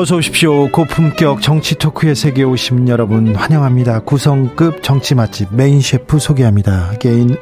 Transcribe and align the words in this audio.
어서 0.00 0.16
오십시오. 0.16 0.70
고품격 0.70 1.42
정치 1.42 1.74
토크의 1.74 2.14
세계에 2.14 2.42
오신 2.42 2.88
여러분 2.88 3.36
환영합니다. 3.36 4.00
구성급 4.00 4.82
정치 4.82 5.14
맛집 5.14 5.54
메인 5.54 5.82
셰프 5.82 6.18
소개합니다. 6.18 6.92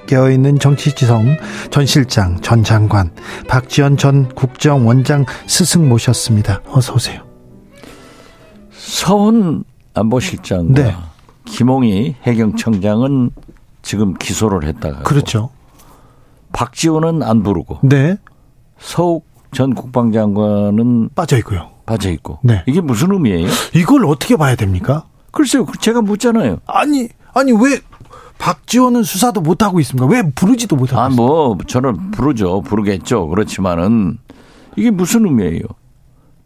깨어있는 0.09 0.59
정치지성 0.59 1.37
전 1.71 1.87
실장, 1.87 2.41
전 2.41 2.65
장관, 2.65 3.13
박지원 3.47 3.97
전 3.97 4.29
국정원장 4.35 5.25
스승 5.47 5.89
모셨습니다. 5.89 6.63
어서 6.67 6.95
오세요. 6.95 7.23
서훈 8.73 9.63
안보실장과 9.95 10.83
네. 10.83 10.97
김홍희 11.45 12.17
해경청장은 12.25 13.31
지금 13.83 14.15
기소를 14.15 14.67
했다가 14.67 15.05
그렇죠. 15.05 15.51
박지원은 16.53 17.23
안 17.23 17.45
부르고 17.45 17.79
네. 17.85 18.17
서욱 18.81 19.29
전 19.53 19.77
국방장관은 19.77 21.11
빠져 21.15 21.37
있고요. 21.37 21.78
빠져 21.89 22.11
있고. 22.11 22.39
네. 22.43 22.63
이게 22.67 22.81
무슨 22.83 23.13
의미예요? 23.13 23.49
이걸 23.75 24.05
어떻게 24.05 24.37
봐야 24.37 24.55
됩니까? 24.55 25.05
글쎄요. 25.33 25.67
제가 25.81 26.03
묻잖아요. 26.03 26.59
아니, 26.67 27.09
아니 27.33 27.53
왜 27.53 27.81
박지원은 28.39 29.03
수사도 29.03 29.41
못 29.41 29.63
하고 29.63 29.81
있습니까? 29.81 30.07
왜 30.07 30.23
부르지도 30.31 30.77
못하고 30.77 31.01
아, 31.01 31.09
뭐 31.09 31.57
저는 31.67 32.11
부르죠. 32.11 32.61
부르겠죠. 32.61 33.27
그렇지만은 33.29 34.19
이게 34.77 34.91
무슨 34.91 35.25
의미예요? 35.25 35.63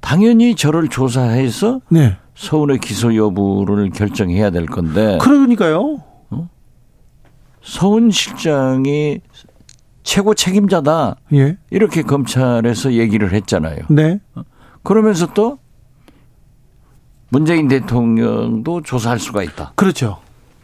당연히 0.01 0.55
저를 0.55 0.89
조사해서 0.89 1.81
네. 1.91 2.17
서울의 2.35 2.79
기소 2.79 3.15
여부를 3.15 3.91
결정해야 3.91 4.51
될 4.51 4.67
건데. 4.67 5.19
그러니까요. 5.21 6.03
어? 6.31 6.49
서훈 7.63 8.11
실장이 8.11 9.21
최고 10.03 10.35
책임자다. 10.35 11.17
예. 11.35 11.57
이렇게 11.71 12.03
검찰에서 12.03 12.95
얘기를 12.95 13.33
했잖아요. 13.33 13.79
네. 13.91 14.19
어? 14.35 14.43
그러면서 14.83 15.33
또 15.33 15.59
문재인 17.29 17.69
대통령도 17.69 18.83
조사할 18.83 19.19
수가 19.19 19.43
있다. 19.43 19.73
그렇죠. 19.77 20.19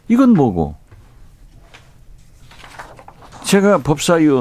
이건 0.07 0.33
뭐고? 0.33 0.75
제가 3.43 3.79
법사위원을 3.79 4.39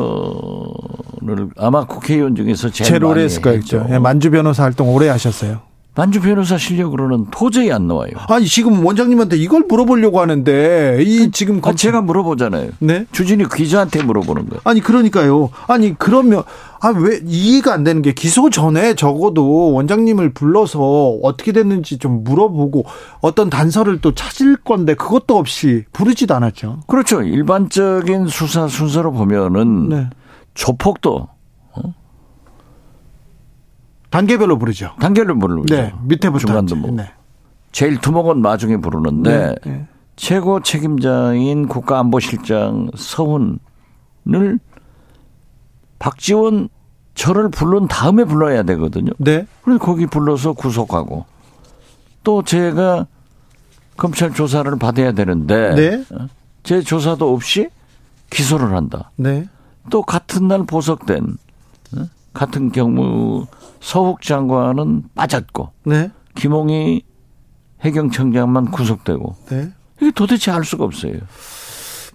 아마 1.56 1.87
국회의원 1.87 2.34
중에서 2.34 2.69
제일, 2.69 2.89
제일 2.89 3.05
오래 3.05 3.23
했을 3.23 3.41
거예요. 3.41 3.62
예, 3.89 3.99
만주 3.99 4.31
변호사 4.31 4.65
활동 4.65 4.95
오래 4.95 5.09
하셨어요. 5.09 5.68
만주 5.99 6.21
변호사 6.21 6.57
실력으로는 6.57 7.27
도저히 7.33 7.73
안 7.73 7.89
나와요. 7.89 8.13
아니 8.29 8.47
지금 8.47 8.87
원장님한테 8.87 9.37
이걸 9.37 9.65
물어보려고 9.69 10.21
하는데 10.21 10.99
이 11.03 11.19
그, 11.19 11.31
지금 11.33 11.61
아, 11.65 11.73
제가 11.73 12.03
물어보잖아요. 12.03 12.71
네. 12.79 13.07
주진이 13.11 13.49
기자한테 13.53 14.05
물어보는 14.05 14.49
거예요. 14.49 14.61
아니 14.63 14.81
그러니까요. 14.81 15.51
아니 15.67 15.99
그러면 15.99 16.45
아 16.81 16.91
왜 16.91 17.21
이해가 17.25 17.73
안 17.73 17.83
되는 17.83 18.01
게 18.01 18.13
기소 18.13 18.49
전에 18.49 18.95
적어도 18.95 19.73
원장님을 19.73 20.35
불러서 20.35 21.19
어떻게 21.21 21.51
됐는지 21.51 21.99
좀 21.99 22.23
물어보고 22.23 22.85
어떤 23.21 23.51
단서를 23.51 24.01
또 24.01 24.15
찾을 24.15 24.57
건데 24.59 24.95
그것도 24.95 25.37
없이 25.37 25.85
부르지도 25.93 26.33
않았죠. 26.37 26.83
그렇죠. 26.87 27.23
일반적인 27.23 28.28
수사 28.28 28.69
순서로 28.69 29.11
보면은 29.11 29.89
네. 29.89 30.11
조폭도 30.55 31.27
단계별로 34.11 34.59
부르죠. 34.59 34.93
단계별로 35.01 35.39
부르죠. 35.39 35.75
네, 35.75 35.93
밑에부터 36.03 36.39
중간도 36.47 36.77
뭐. 36.77 36.91
네. 36.91 37.11
제일 37.73 38.01
두목은 38.01 38.41
마중에 38.41 38.79
부르는데 38.79 39.31
네, 39.31 39.55
네. 39.65 39.89
최고 40.17 40.61
책임자인 40.63 41.69
국가안보실장 41.69 42.91
서훈을 42.97 43.59
박지원 45.99 46.69
저를 47.15 47.51
부른 47.51 47.89
다음에 47.89 48.25
불러야 48.25 48.63
되거든요. 48.63 49.13
네. 49.19 49.47
그래서 49.63 49.79
거기 49.85 50.07
불러서 50.07 50.53
구속하고 50.53 51.27
또 52.23 52.43
제가 52.43 53.07
검찰 53.97 54.33
조사를 54.33 54.77
받아야 54.79 55.13
되는데 55.13 55.75
네. 55.75 56.05
제 56.63 56.81
조사도 56.81 57.33
없이 57.33 57.69
기소를 58.31 58.73
한다. 58.75 59.11
네. 59.17 59.49
또 59.91 60.03
같은 60.03 60.49
날 60.49 60.65
보석된 60.65 61.37
같은 62.38 62.71
경우 62.71 63.49
서욱 63.81 64.22
장관은 64.22 65.03
빠졌고 65.16 65.72
네. 65.87 66.12
김홍희 66.37 67.03
해경청장만 67.81 68.71
구속되고 68.71 69.34
네. 69.50 69.72
이게 70.00 70.12
도대체 70.12 70.53
알 70.53 70.65
수가 70.65 70.84
없어요. 70.84 71.15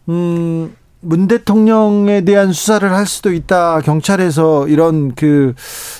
음. 0.07 0.73
문 1.05 1.27
대통령에 1.27 2.21
대한 2.21 2.53
수사를 2.53 2.89
할 2.89 3.05
수도 3.05 3.33
있다. 3.33 3.81
경찰에서 3.81 4.69
이런 4.69 5.13
그 5.13 5.53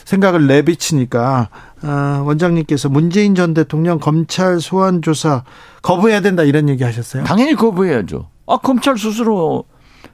생각을 0.05 0.47
내비치니까 0.47 1.49
아, 1.81 2.23
원장님께서 2.25 2.87
문재인 2.87 3.35
전 3.35 3.53
대통령 3.53 3.99
검찰 3.99 4.61
소환 4.61 5.01
조사 5.01 5.43
거부해야 5.81 6.21
된다 6.21 6.43
이런 6.43 6.69
얘기 6.69 6.85
하셨어요? 6.85 7.25
당연히 7.25 7.53
거부해야죠. 7.55 8.29
아 8.47 8.55
검찰 8.55 8.97
스스로 8.97 9.65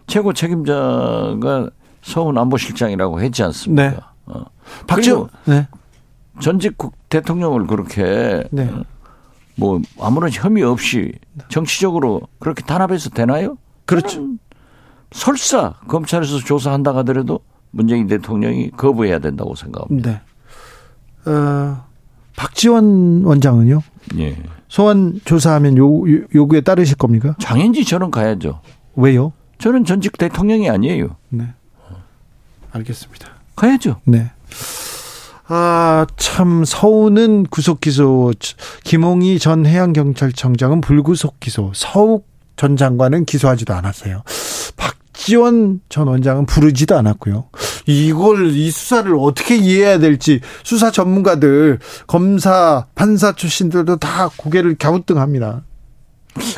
최고 0.07 0.33
책임자가 0.33 1.69
서훈 2.01 2.37
안보실장이라고 2.37 3.21
했지 3.21 3.43
않습니까? 3.43 3.89
네. 3.89 3.97
어. 4.25 4.45
박지원 4.87 5.29
네. 5.45 5.67
전직 6.39 6.77
대통령을 7.09 7.67
그렇게 7.67 8.43
네. 8.51 8.69
어, 8.69 8.83
뭐 9.55 9.81
아무런 9.99 10.29
혐의 10.31 10.63
없이 10.63 11.11
정치적으로 11.49 12.21
그렇게 12.39 12.63
탄압해서 12.63 13.09
되나요? 13.09 13.57
그렇죠. 13.85 14.25
설사 15.11 15.73
검찰에서 15.87 16.37
조사한다 16.37 16.95
하더라도 16.97 17.39
문재인 17.71 18.07
대통령이 18.07 18.71
거부해야 18.71 19.19
된다고 19.19 19.55
생각합니다. 19.55 20.11
네. 20.11 21.31
어, 21.31 21.83
박지원 22.35 23.23
원장은요? 23.25 23.81
예. 24.17 24.37
소환 24.69 25.19
조사하면 25.25 25.77
요, 25.77 26.03
요구에 26.33 26.61
따르실 26.61 26.95
겁니까? 26.95 27.35
당연히 27.41 27.83
저는 27.83 28.11
가야죠. 28.11 28.61
왜요? 28.95 29.33
저는 29.57 29.83
전직 29.83 30.17
대통령이 30.17 30.69
아니에요. 30.69 31.17
네. 31.29 31.53
알겠습니다. 32.71 33.27
가야죠. 33.55 34.01
네. 34.05 34.31
아, 35.47 36.05
참, 36.17 36.63
서우는 36.63 37.47
구속 37.47 37.81
기소, 37.81 38.31
김홍희 38.83 39.39
전 39.39 39.65
해양경찰청장은 39.65 40.81
불구속 40.81 41.39
기소, 41.39 41.71
서욱 41.73 42.27
전 42.55 42.77
장관은 42.77 43.25
기소하지도 43.25 43.73
않았어요. 43.73 44.21
박지원 44.77 45.81
전 45.89 46.07
원장은 46.07 46.45
부르지도 46.45 46.95
않았고요. 46.97 47.49
이걸, 47.87 48.51
이 48.51 48.69
수사를 48.69 49.11
어떻게 49.19 49.55
이해해야 49.57 49.97
될지 49.97 50.39
수사 50.63 50.91
전문가들, 50.91 51.79
검사, 52.05 52.85
판사 52.93 53.31
출신들도 53.31 53.97
다 53.97 54.29
고개를 54.37 54.75
갸우뚱 54.75 55.17
합니다. 55.17 55.63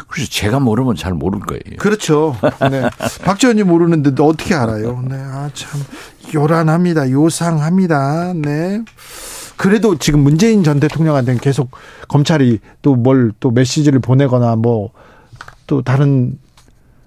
그래서 0.07 0.29
제가 0.29 0.59
모르면 0.59 0.95
잘 0.95 1.13
모를 1.13 1.39
거예요. 1.39 1.77
그렇죠. 1.79 2.35
네. 2.69 2.89
박지원이 3.23 3.63
모르는데 3.63 4.11
어떻게 4.23 4.53
알아요? 4.53 5.01
네. 5.07 5.15
아, 5.15 5.49
참, 5.53 5.81
요란합니다. 6.33 7.09
요상합니다. 7.09 8.33
네. 8.35 8.83
그래도 9.57 9.97
지금 9.97 10.21
문재인 10.21 10.63
전 10.63 10.79
대통령한테는 10.79 11.39
계속 11.39 11.71
검찰이 12.07 12.59
또 12.81 12.95
뭘 12.95 13.31
또 13.39 13.51
메시지를 13.51 13.99
보내거나 13.99 14.55
뭐 14.55 14.91
또 15.67 15.81
다른 15.81 16.37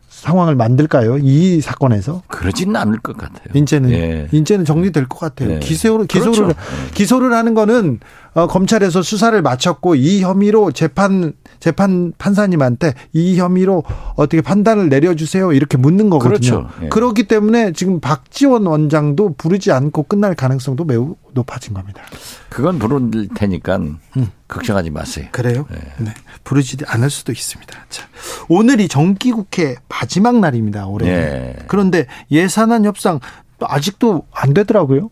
상황을 0.08 0.54
만들까요? 0.54 1.18
이 1.18 1.60
사건에서? 1.60 2.22
그러지는 2.28 2.76
않을 2.76 2.98
것 3.00 3.14
같아요. 3.14 3.44
인제는 3.52 3.90
예. 3.90 4.28
인제는 4.32 4.64
정리될 4.64 5.06
것 5.06 5.18
같아요. 5.18 5.56
예. 5.56 5.58
기소를 5.58 6.06
기소를 6.06 6.32
그렇죠. 6.54 6.58
기소를 6.94 7.34
하는 7.34 7.52
거는 7.52 8.00
어, 8.32 8.46
검찰에서 8.46 9.02
수사를 9.02 9.40
마쳤고 9.42 9.96
이 9.96 10.22
혐의로 10.22 10.70
재판 10.72 11.34
재판 11.64 12.12
판사님한테 12.18 12.92
이 13.14 13.38
혐의로 13.38 13.84
어떻게 14.16 14.42
판단을 14.42 14.90
내려주세요 14.90 15.54
이렇게 15.54 15.78
묻는 15.78 16.10
거거든요. 16.10 16.28
그렇죠. 16.34 16.68
예. 16.82 16.88
그렇기 16.90 17.22
때문에 17.22 17.72
지금 17.72 18.00
박지원 18.00 18.66
원장도 18.66 19.36
부르지 19.38 19.72
않고 19.72 20.02
끝날 20.02 20.34
가능성도 20.34 20.84
매우 20.84 21.16
높아진 21.32 21.72
겁니다. 21.72 22.02
그건 22.50 22.78
부를 22.78 23.28
테니까 23.34 23.76
음. 23.78 23.98
걱정하지 24.46 24.90
마세요. 24.90 25.28
그래요? 25.32 25.64
네. 25.70 25.78
네. 26.04 26.14
부르지 26.44 26.76
않을 26.86 27.08
수도 27.08 27.32
있습니다. 27.32 27.74
자, 27.88 28.08
오늘이 28.50 28.86
정기국회 28.86 29.76
마지막 29.88 30.38
날입니다. 30.40 30.86
올해. 30.86 31.06
네. 31.06 31.56
그런데 31.66 32.04
예산안 32.30 32.84
협상 32.84 33.20
아직도 33.58 34.26
안 34.32 34.52
되더라고요. 34.52 35.08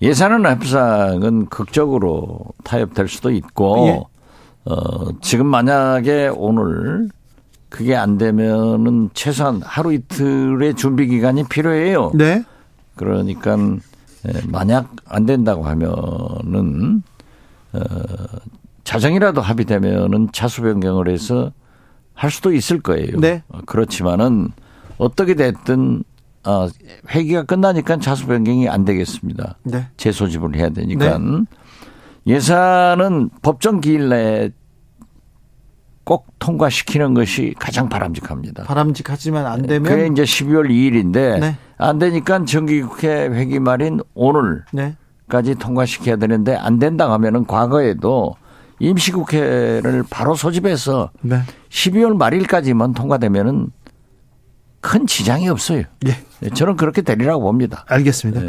예산안 0.00 0.46
협상은 0.46 1.44
극적으로 1.50 2.40
타협될 2.64 3.08
수도 3.08 3.30
있고 3.30 3.86
예. 3.88 4.11
어, 4.64 5.18
지금 5.20 5.46
만약에 5.46 6.30
오늘 6.34 7.08
그게 7.68 7.96
안 7.96 8.18
되면은 8.18 9.10
최소한 9.14 9.62
하루 9.64 9.92
이틀의 9.94 10.74
준비 10.74 11.06
기간이 11.06 11.44
필요해요. 11.48 12.12
네. 12.14 12.44
그러니까 12.94 13.56
예, 14.28 14.32
만약 14.46 14.94
안 15.06 15.24
된다고 15.24 15.64
하면은 15.64 17.02
어 17.72 17.80
자정이라도 18.84 19.40
합의되면은 19.40 20.28
차수 20.32 20.62
변경을 20.62 21.08
해서 21.08 21.50
할 22.12 22.30
수도 22.30 22.52
있을 22.52 22.80
거예요. 22.82 23.18
네. 23.18 23.42
어, 23.48 23.60
그렇지만은 23.64 24.50
어떻게 24.98 25.34
됐든 25.34 26.04
어 26.44 26.68
회기가 27.08 27.44
끝나니까 27.44 27.98
차수 27.98 28.26
변경이 28.26 28.68
안 28.68 28.84
되겠습니다. 28.84 29.56
네. 29.64 29.88
재소집을 29.96 30.56
해야 30.56 30.68
되니까 30.68 31.16
네. 31.16 31.44
예산은 32.26 33.30
법정 33.42 33.80
기일 33.80 34.08
내에 34.08 34.50
꼭 36.04 36.26
통과시키는 36.38 37.14
것이 37.14 37.54
가장 37.58 37.88
바람직합니다. 37.88 38.64
바람직하지만 38.64 39.46
안 39.46 39.62
되면 39.62 39.88
그게 39.88 40.06
이제 40.06 40.22
12월 40.22 40.68
2일인데 40.68 41.40
네. 41.40 41.56
안 41.78 41.98
되니까 41.98 42.44
정기국회 42.44 43.28
회기 43.28 43.60
말인 43.60 44.00
오늘까지 44.14 44.64
네. 44.72 45.54
통과시켜야 45.58 46.16
되는데 46.16 46.56
안 46.56 46.78
된다 46.78 47.10
하면은 47.12 47.46
과거에도 47.46 48.36
임시국회를 48.80 50.04
바로 50.10 50.34
소집해서 50.34 51.10
네. 51.20 51.40
12월 51.70 52.16
말일까지만 52.16 52.94
통과되면은 52.94 53.70
큰 54.80 55.06
지장이 55.06 55.48
없어요. 55.48 55.84
예. 56.06 56.50
저는 56.50 56.76
그렇게 56.76 57.02
되리라고 57.02 57.42
봅니다. 57.42 57.84
알겠습니다. 57.86 58.40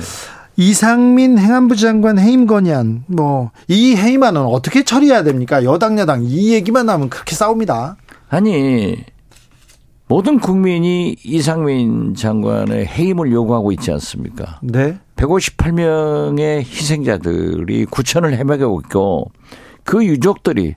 네. 0.56 0.64
이상민 0.64 1.38
행안부 1.38 1.76
장관 1.76 2.20
해임 2.20 2.46
건의안 2.46 3.04
뭐 3.08 3.52
이 3.68 3.96
해임안은 3.96 4.42
어떻게 4.42 4.84
처리해야 4.84 5.24
됩니까? 5.24 5.64
여당 5.64 5.98
야당 6.00 6.24
이 6.24 6.54
얘기만 6.54 6.86
나오면 6.86 7.10
그렇게 7.10 7.36
싸웁니다. 7.36 7.98
아니 8.30 8.98
모든 10.08 10.40
국민이 10.40 11.16
이상민 11.24 12.14
장관의 12.16 12.86
해임을 12.86 13.32
요구하고 13.32 13.72
있지 13.72 13.92
않습니까? 13.92 14.60
네. 14.62 14.98
158명의 15.16 16.60
희생자들이 16.60 17.86
구천을 17.86 18.38
헤매고 18.38 18.82
있고 18.82 19.32
그 19.84 20.06
유족들이 20.06 20.76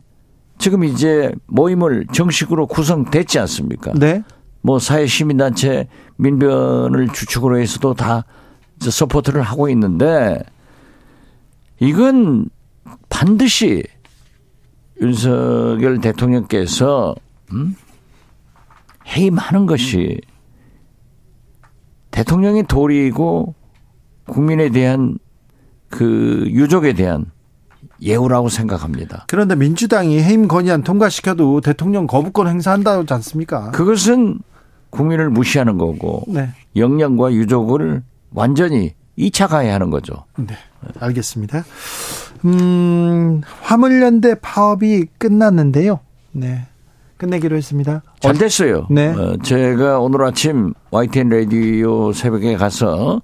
지금 0.58 0.84
이제 0.84 1.32
모임을 1.46 2.06
정식으로 2.12 2.66
구성됐지 2.66 3.38
않습니까? 3.40 3.92
네. 3.94 4.22
뭐 4.62 4.78
사회 4.78 5.06
시민단체 5.06 5.86
민변을 6.16 7.08
주축으로 7.08 7.58
해서도 7.58 7.94
다 7.94 8.24
서포트를 8.80 9.42
하고 9.42 9.68
있는데 9.68 10.42
이건 11.80 12.48
반드시 13.08 13.82
윤석열 15.00 16.00
대통령께서 16.00 17.14
음? 17.52 17.76
해임하는 19.06 19.66
것이 19.66 20.20
대통령의 22.10 22.64
도리이고 22.64 23.54
국민에 24.26 24.70
대한 24.70 25.18
그 25.88 26.44
유족에 26.48 26.94
대한 26.94 27.26
예우라고 28.02 28.48
생각합니다. 28.48 29.24
그런데 29.28 29.54
민주당이 29.54 30.20
해임 30.22 30.48
건의안 30.48 30.82
통과시켜도 30.82 31.60
대통령 31.60 32.06
거부권 32.06 32.48
행사한다지 32.48 33.12
않습니까? 33.14 33.70
그것은 33.70 34.38
국민을 34.90 35.30
무시하는 35.30 35.78
거고 35.78 36.24
네. 36.28 36.50
영령과 36.74 37.32
유족을 37.32 38.02
완전히 38.32 38.94
2차 39.18 39.48
가해하는 39.48 39.90
거죠. 39.90 40.24
네. 40.36 40.54
알겠습니다. 41.00 41.64
음, 42.44 43.40
화물연대 43.62 44.36
파업이 44.40 45.06
끝났는데요. 45.18 46.00
네. 46.32 46.66
끝내기로 47.16 47.56
했습니다. 47.56 48.02
잘 48.20 48.34
됐어요. 48.36 48.86
네. 48.90 49.08
어, 49.08 49.36
제가 49.42 50.00
오늘 50.00 50.22
아침 50.24 50.74
YTN 50.90 51.30
라디오 51.30 52.12
새벽에 52.12 52.56
가서 52.56 53.22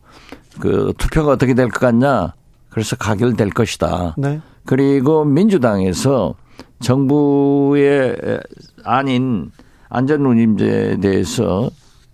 그 0.61 0.95
투표가 0.97 1.33
어떻게 1.33 1.53
될 1.55 1.69
것 1.69 1.79
같냐. 1.79 2.33
그래서 2.71 2.97
가결될 2.97 3.51
것이다. 3.51 4.15
네. 4.17 4.41
그리고 4.65 5.25
민주당에서 5.27 6.35
정부의 6.81 8.17
아닌 8.85 9.51
안전운임제에 9.91 10.97
대해서 11.01 11.71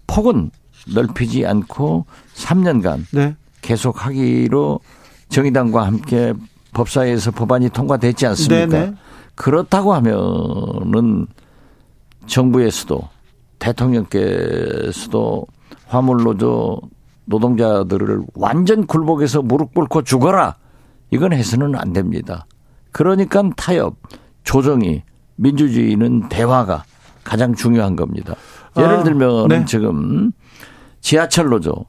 폭은 0.08 0.50
넓히지 0.92 1.46
않고 1.46 2.06
3년간 2.38 3.04
네. 3.12 3.36
계속 3.60 4.06
하기로 4.06 4.80
정의당과 5.28 5.86
함께 5.86 6.32
법사위에서 6.72 7.32
법안이 7.32 7.70
통과됐지 7.70 8.26
않습니까? 8.26 8.66
네네. 8.66 8.86
네. 8.86 8.94
그렇다고 9.34 9.94
하면은 9.94 11.26
정부에서도 12.26 13.08
대통령께서도 13.58 15.46
화물노조 15.86 16.80
노동자들을 17.24 18.22
완전 18.34 18.86
굴복해서 18.86 19.42
무릎 19.42 19.74
꿇고 19.74 20.02
죽어라. 20.02 20.56
이건 21.10 21.32
해서는 21.32 21.74
안 21.74 21.92
됩니다. 21.92 22.46
그러니까 22.90 23.42
타협, 23.56 23.96
조정이 24.44 25.02
민주주의는 25.36 26.28
대화가 26.28 26.84
가장 27.24 27.54
중요한 27.54 27.96
겁니다. 27.96 28.34
예를 28.76 28.96
아, 28.96 29.02
들면 29.02 29.44
아, 29.44 29.46
네. 29.48 29.64
지금 29.66 30.32
지하철 31.00 31.48
노조, 31.48 31.86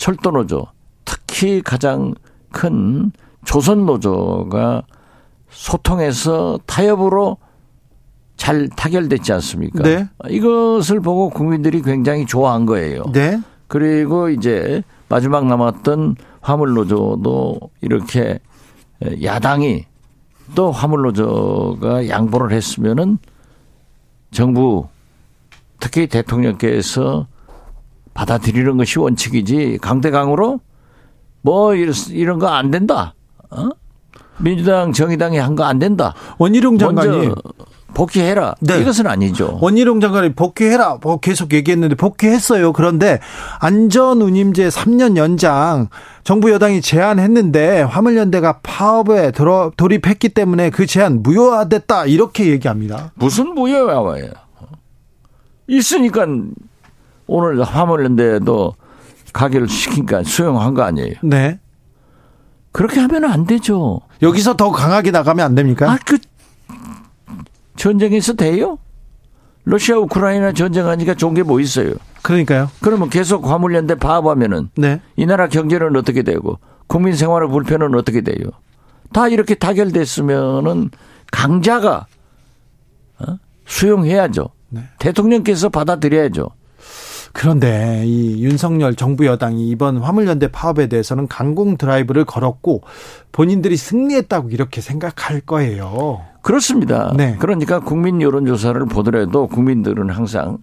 철도 0.00 0.30
노조, 0.30 0.66
특히 1.04 1.60
가장 1.60 2.14
큰 2.50 3.12
조선 3.44 3.84
노조가 3.84 4.82
소통해서 5.50 6.58
타협으로 6.64 7.36
잘 8.38 8.70
타결됐지 8.70 9.30
않습니까? 9.34 9.82
네. 9.82 10.08
이것을 10.30 11.00
보고 11.00 11.28
국민들이 11.28 11.82
굉장히 11.82 12.24
좋아한 12.24 12.64
거예요. 12.64 13.02
네. 13.12 13.38
그리고 13.66 14.30
이제 14.30 14.82
마지막 15.10 15.44
남았던 15.44 16.16
화물 16.40 16.72
노조도 16.72 17.60
이렇게 17.82 18.38
야당이 19.22 19.84
또 20.54 20.72
화물 20.72 21.02
노조가 21.02 22.08
양보를 22.08 22.52
했으면은 22.52 23.18
정부 24.30 24.88
특히 25.78 26.06
대통령께서 26.06 27.26
받아들이는 28.20 28.76
것이 28.76 28.98
원칙이지 28.98 29.78
강대강으로 29.80 30.60
뭐 31.42 31.74
이런 31.74 32.38
거 32.38 32.48
안 32.48 32.70
된다. 32.70 33.14
어? 33.50 33.70
민주당 34.38 34.92
정의당이 34.92 35.38
한 35.38 35.54
거 35.56 35.64
안 35.64 35.78
된다. 35.78 36.14
원희룡 36.38 36.76
장관이 36.78 37.30
복귀해라. 37.94 38.54
네. 38.60 38.78
이것은 38.80 39.06
아니죠. 39.06 39.58
원희룡 39.62 40.00
장관이 40.00 40.34
복귀해라. 40.34 40.98
뭐 41.02 41.18
계속 41.18 41.52
얘기했는데 41.54 41.94
복귀했어요. 41.94 42.72
그런데 42.74 43.20
안전운임제 43.60 44.68
3년 44.68 45.16
연장 45.16 45.88
정부 46.22 46.50
여당이 46.52 46.82
제안했는데 46.82 47.82
화물연대가 47.82 48.60
파업에 48.62 49.30
들어 49.32 49.72
돌입했기 49.78 50.28
때문에 50.30 50.68
그 50.70 50.86
제안 50.86 51.22
무효화됐다. 51.22 52.04
이렇게 52.06 52.46
얘기합니다. 52.50 53.12
무슨 53.14 53.54
무효화예요? 53.54 54.30
있으니까 55.68 56.26
오늘 57.32 57.62
화물연대도 57.62 58.74
가결을 59.32 59.68
시키니까 59.68 60.24
수용한 60.24 60.74
거 60.74 60.82
아니에요. 60.82 61.14
네. 61.22 61.60
그렇게 62.72 62.98
하면 62.98 63.24
안 63.24 63.46
되죠. 63.46 64.00
여기서 64.20 64.56
더 64.56 64.72
강하게 64.72 65.12
나가면 65.12 65.46
안 65.46 65.54
됩니까? 65.54 65.92
아, 65.92 65.98
그 66.04 66.18
전쟁에서 67.76 68.32
돼요? 68.34 68.78
러시아 69.64 69.96
우크라이나 69.98 70.52
전쟁하니까 70.52 71.14
좋은 71.14 71.34
게 71.34 71.42
뭐 71.44 71.60
있어요? 71.60 71.94
그러니까요. 72.22 72.68
그러면 72.80 73.08
계속 73.08 73.46
화물연대 73.46 73.94
파업하면은 73.94 74.70
네. 74.76 75.00
이 75.16 75.24
나라 75.24 75.46
경제는 75.48 75.94
어떻게 75.96 76.24
되고 76.24 76.58
국민 76.88 77.14
생활의 77.14 77.48
불편은 77.48 77.94
어떻게 77.94 78.22
돼요? 78.22 78.50
다 79.12 79.28
이렇게 79.28 79.54
타결됐으면은 79.54 80.90
강자가 81.30 82.06
어? 83.20 83.36
수용해야죠. 83.66 84.48
네. 84.70 84.82
대통령께서 84.98 85.68
받아들여야죠. 85.68 86.48
그런데 87.32 88.02
이 88.06 88.42
윤석열 88.42 88.94
정부 88.96 89.24
여당이 89.26 89.68
이번 89.68 89.98
화물연대 89.98 90.48
파업에 90.48 90.88
대해서는 90.88 91.28
강공 91.28 91.76
드라이브를 91.76 92.24
걸었고 92.24 92.82
본인들이 93.32 93.76
승리했다고 93.76 94.50
이렇게 94.50 94.80
생각할 94.80 95.40
거예요. 95.40 96.22
그렇습니다. 96.42 97.12
네. 97.16 97.36
그러니까 97.38 97.80
국민 97.80 98.20
여론조사를 98.20 98.84
보더라도 98.86 99.46
국민들은 99.46 100.10
항상 100.10 100.58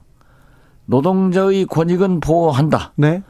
노동자의 0.86 1.66
권익은 1.66 2.20
보호한다. 2.20 2.94
네. 2.96 3.24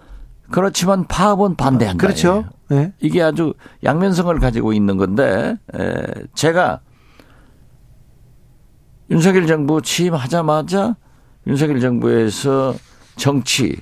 그렇지만 0.49 1.05
파업은 1.05 1.55
반대한다. 1.55 2.01
그렇죠. 2.01 2.45
네. 2.69 2.93
이게 2.99 3.21
아주 3.21 3.53
양면성을 3.83 4.37
가지고 4.39 4.73
있는 4.73 4.97
건데 4.97 5.57
제가 6.33 6.79
윤석열 9.11 9.45
정부 9.45 9.81
취임하자마자 9.81 10.95
윤석열 11.45 11.79
정부에서 11.79 12.73
정치, 13.17 13.75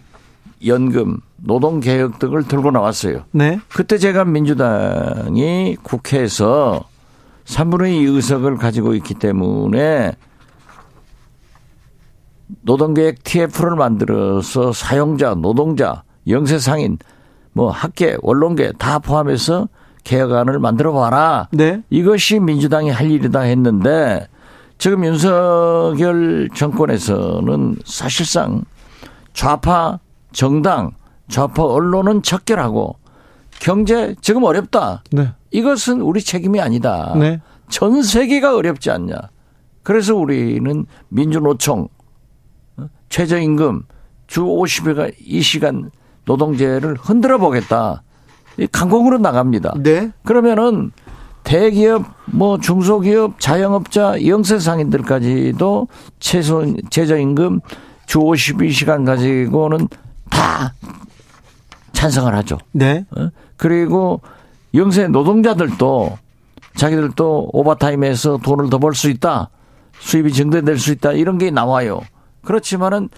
연금, 0.66 1.20
노동 1.38 1.80
개혁 1.80 2.18
등을 2.18 2.44
들고 2.48 2.72
나왔어요. 2.72 3.26
네. 3.32 3.60
그때 3.70 3.98
제가 3.98 4.26
민주당이 4.26 5.78
국회에서 5.84 6.84
3분의 7.46 8.02
2 8.02 8.06
의석을 8.06 8.58
가지고 8.58 8.96
있기 8.96 9.14
때문에 9.14 10.14
노동계획 12.62 13.24
TF를 13.24 13.76
만들어서 13.76 14.72
사용자, 14.72 15.36
노동자, 15.36 16.04
영세상인, 16.28 16.98
뭐 17.54 17.70
학계, 17.70 18.18
원론계 18.22 18.74
다 18.80 19.00
포함해서 19.00 19.68
개혁안을 20.04 20.60
만들어 20.60 20.94
봐라. 20.94 21.48
네. 21.52 21.82
이것이 21.90 22.40
민주당이 22.40 22.90
할 22.90 23.12
일이다 23.12 23.42
했는데 23.42 24.28
지금 24.78 25.06
윤석열 25.06 26.50
정권에서는 26.54 27.78
사실상 27.86 28.64
좌파 29.36 30.00
정당, 30.32 30.92
좌파 31.28 31.64
언론은 31.64 32.24
척결하고 32.24 32.98
경제 33.60 34.16
지금 34.22 34.44
어렵다. 34.44 35.04
네. 35.12 35.34
이것은 35.52 36.02
우리 36.02 36.22
책임이 36.22 36.60
아니다. 36.60 37.14
네. 37.18 37.42
전 37.70 38.02
세계가 38.02 38.56
어렵지 38.56 38.90
않냐. 38.92 39.14
그래서 39.84 40.16
우리는 40.16 40.86
민주노총, 41.10 41.88
어? 42.78 42.88
최저임금, 43.10 43.84
주 44.28 44.44
50일 44.44 45.14
이 45.20 45.42
시간 45.42 45.92
노동제를 46.26 46.96
흔들어 47.00 47.38
보겠다. 47.38 48.04
강공으로 48.72 49.18
나갑니다. 49.18 49.76
네. 49.84 50.12
그러면은 50.24 50.92
대기업, 51.44 52.04
뭐 52.26 52.58
중소기업, 52.58 53.40
자영업자, 53.40 54.26
영세 54.26 54.60
상인들까지도 54.60 55.88
최소 56.20 56.66
최저임금 56.90 57.60
주 58.06 58.20
52시간 58.20 59.06
가지고는 59.06 59.88
다 60.30 60.74
찬성을 61.94 62.34
하죠. 62.36 62.58
네. 62.72 63.06
어? 63.16 63.30
그리고 63.58 64.22
영세 64.74 65.08
노동자들도 65.08 66.18
자기들도 66.76 67.50
오버타임에서 67.54 68.38
돈을 68.44 68.70
더 68.70 68.78
벌 68.80 68.94
수 68.94 69.10
있다. 69.10 69.50
수입이 70.00 70.34
증대될 70.34 70.78
수 70.78 70.92
있다. 70.92 71.14
이런 71.14 71.38
게 71.38 71.50
나와요. 71.52 72.02
그렇지만은 72.44 73.10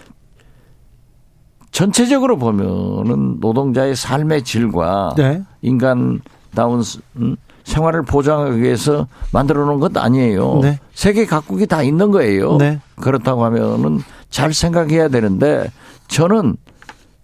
전체적으로 1.70 2.38
보면은 2.38 3.38
노동자의 3.40 3.94
삶의 3.94 4.44
질과 4.44 5.14
네. 5.16 5.42
인간다운 5.60 6.82
음, 7.16 7.36
생활을 7.64 8.02
보장하기 8.02 8.60
위해서 8.62 9.06
만들어 9.32 9.64
놓은 9.66 9.78
것 9.80 9.94
아니에요. 9.96 10.60
네. 10.62 10.78
세계 10.94 11.26
각국이 11.26 11.66
다 11.66 11.82
있는 11.82 12.10
거예요. 12.10 12.56
네. 12.56 12.80
그렇다고 13.00 13.44
하면은 13.44 14.00
잘 14.30 14.52
생각해야 14.52 15.08
되는데 15.08 15.70
저는 16.08 16.56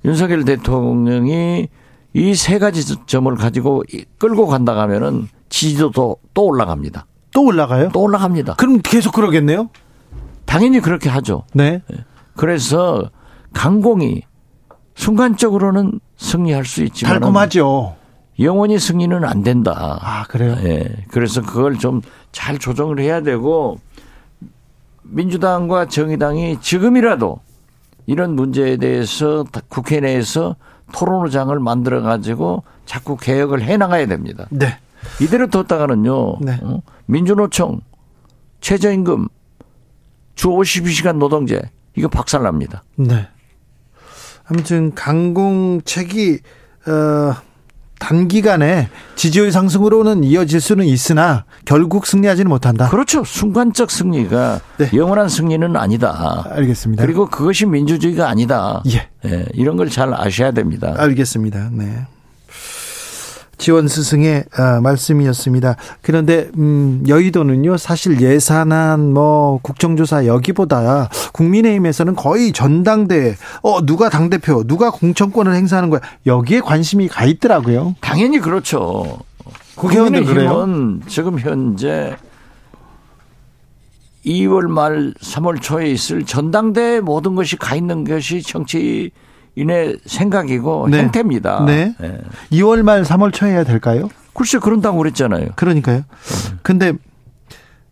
윤석열 0.05 0.45
대통령이 0.45 1.69
이 2.17 2.35
세 2.35 2.59
가지 2.59 2.85
점을 3.07 3.35
가지고 3.35 3.83
끌고 4.19 4.47
간다 4.47 4.77
하면은 4.83 5.29
지지도도 5.49 6.17
또 6.33 6.45
올라갑니다. 6.47 7.07
또 7.33 7.45
올라가요? 7.45 7.89
또 7.93 8.03
올라갑니다. 8.03 8.55
그럼 8.55 8.81
계속 8.83 9.13
그러겠네요? 9.15 9.69
당연히 10.45 10.79
그렇게 10.81 11.09
하죠. 11.09 11.45
네. 11.55 11.83
예. 11.93 11.97
그래서 12.37 13.11
강공이 13.53 14.23
순간적으로는 14.95 15.99
승리할 16.17 16.65
수 16.65 16.85
있지만 16.85 17.15
달콤하죠. 17.15 17.97
영원히 18.41 18.79
승리는 18.79 19.25
안 19.25 19.43
된다. 19.43 19.99
아 20.01 20.25
그래요? 20.25 20.57
예. 20.63 20.89
그래서 21.11 21.43
그걸 21.43 21.79
좀 21.79 22.01
잘 22.31 22.59
조정을 22.59 22.99
해야 22.99 23.21
되고 23.23 23.79
민주당과 25.05 25.87
정의당이 25.87 26.61
지금이라도 26.61 27.41
이런 28.07 28.35
문제에 28.35 28.77
대해서 28.77 29.45
국회 29.69 30.01
내에서 30.01 30.57
토론의장을 30.93 31.59
만들어 31.61 32.03
가지고 32.03 32.65
자꾸 32.87 33.17
개혁을 33.17 33.63
해 33.63 33.77
나가야 33.77 34.07
됩니다. 34.07 34.47
네. 34.51 34.79
이대로 35.21 35.49
뒀다가는요. 35.49 36.39
네. 36.41 36.59
어? 36.63 36.83
민주노총 37.07 37.81
최저임금 38.61 39.29
주 40.35 40.49
52시간 40.49 41.19
노동제 41.19 41.61
이거 41.97 42.09
박살납니다. 42.09 42.83
네. 42.97 43.29
아무튼 44.47 44.95
강공책이 44.95 46.41
어 46.87 47.35
단기간에 48.05 48.89
지지율 49.17 49.51
상승으로는 49.51 50.25
이어질 50.25 50.61
수는 50.61 50.85
있으나 50.85 51.45
결국 51.65 52.05
승리하지는 52.07 52.51
못한다. 52.51 52.91
그렇죠. 52.91 53.25
순간적 53.25 53.91
승리가 53.91 54.61
네. 54.77 54.91
영원한 54.95 55.31
승리는 55.31 55.75
아니다. 55.75 56.47
알겠습니다. 56.51 57.03
그리고 57.03 57.27
그것이 57.27 57.65
민주주의가 57.65 58.29
아니다. 58.29 58.83
예. 58.89 59.09
예 59.27 59.47
이런 59.55 59.77
걸 59.79 59.89
잘 59.89 60.13
아셔야 60.13 60.51
됩니다. 60.51 60.95
알겠습니다. 60.99 61.71
네. 61.73 62.07
지원 63.59 63.89
스승의 63.89 64.45
아, 64.57 64.81
말씀이었습니다. 64.81 65.77
그런데 66.03 66.51
음, 66.59 67.05
여의도는요 67.07 67.77
사실 67.77 68.21
예산안 68.21 69.13
뭐 69.13 69.59
국정조사 69.63 70.27
여기보다 70.27 71.09
국민의힘에서는 71.33 72.15
거의 72.15 72.53
전당대 72.53 73.37
어 73.63 73.85
누가 73.85 74.09
당 74.09 74.31
대표 74.31 74.65
누가 74.65 74.91
공천권을 74.91 75.55
행사하는 75.55 75.91
거야 75.91 76.01
여기에 76.27 76.61
관심이 76.61 77.09
가 77.09 77.25
있더라고요. 77.25 77.95
당연히 78.01 78.39
그렇죠. 78.39 79.19
국민의힘은 79.77 81.03
지금 81.09 81.39
현재 81.39 82.17
2월 84.25 84.69
말 84.69 85.13
3월 85.21 85.61
초에 85.61 85.91
있을 85.91 86.25
전당대에 86.25 87.01
모든 87.01 87.35
것이 87.35 87.57
가 87.57 87.75
있는 87.77 88.05
것이 88.05 88.43
정치 88.43 89.11
인의 89.57 89.99
생각이고 90.05 90.89
네. 90.91 90.99
행태입니다. 90.99 91.65
네. 91.65 91.95
네. 92.01 92.21
2월 92.53 92.83
말 92.83 93.03
3월 93.03 93.33
초에 93.33 93.51
해야 93.53 93.65
될까요? 93.65 94.09
글쎄 94.35 94.59
그런다고 94.59 94.99
그랬잖아요. 94.99 95.51
그러니까요. 95.55 95.99
네. 95.99 96.05
근데 96.63 96.93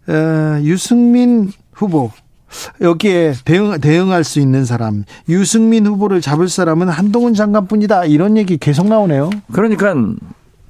어, 0.09 0.61
유승민 0.63 1.53
후보 1.73 2.11
여기에 2.81 3.35
대응 3.45 3.81
대응할 3.81 4.25
수 4.25 4.41
있는 4.41 4.65
사람 4.65 5.05
유승민 5.29 5.87
후보를 5.87 6.21
잡을 6.21 6.49
사람은 6.49 6.89
한동훈 6.89 7.35
장관뿐이다 7.35 8.07
이런 8.07 8.37
얘기 8.37 8.59
계속 8.59 8.89
나오네요. 8.89 9.31
그러니까 9.53 9.95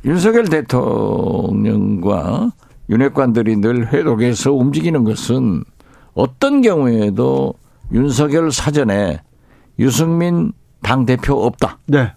윤석열 0.05 0.45
대통령과 0.49 2.03
윤핵관들이 2.91 3.57
늘 3.57 3.93
회독에서 3.93 4.53
움직이는 4.53 5.05
것은 5.05 5.65
어떤 6.15 6.61
경우에도 6.61 7.55
윤석열 7.93 8.53
사전에 8.53 9.21
유승민 9.79 10.53
당 10.83 11.07
대표 11.07 11.35
없다. 11.45 11.79
네. 11.87 12.12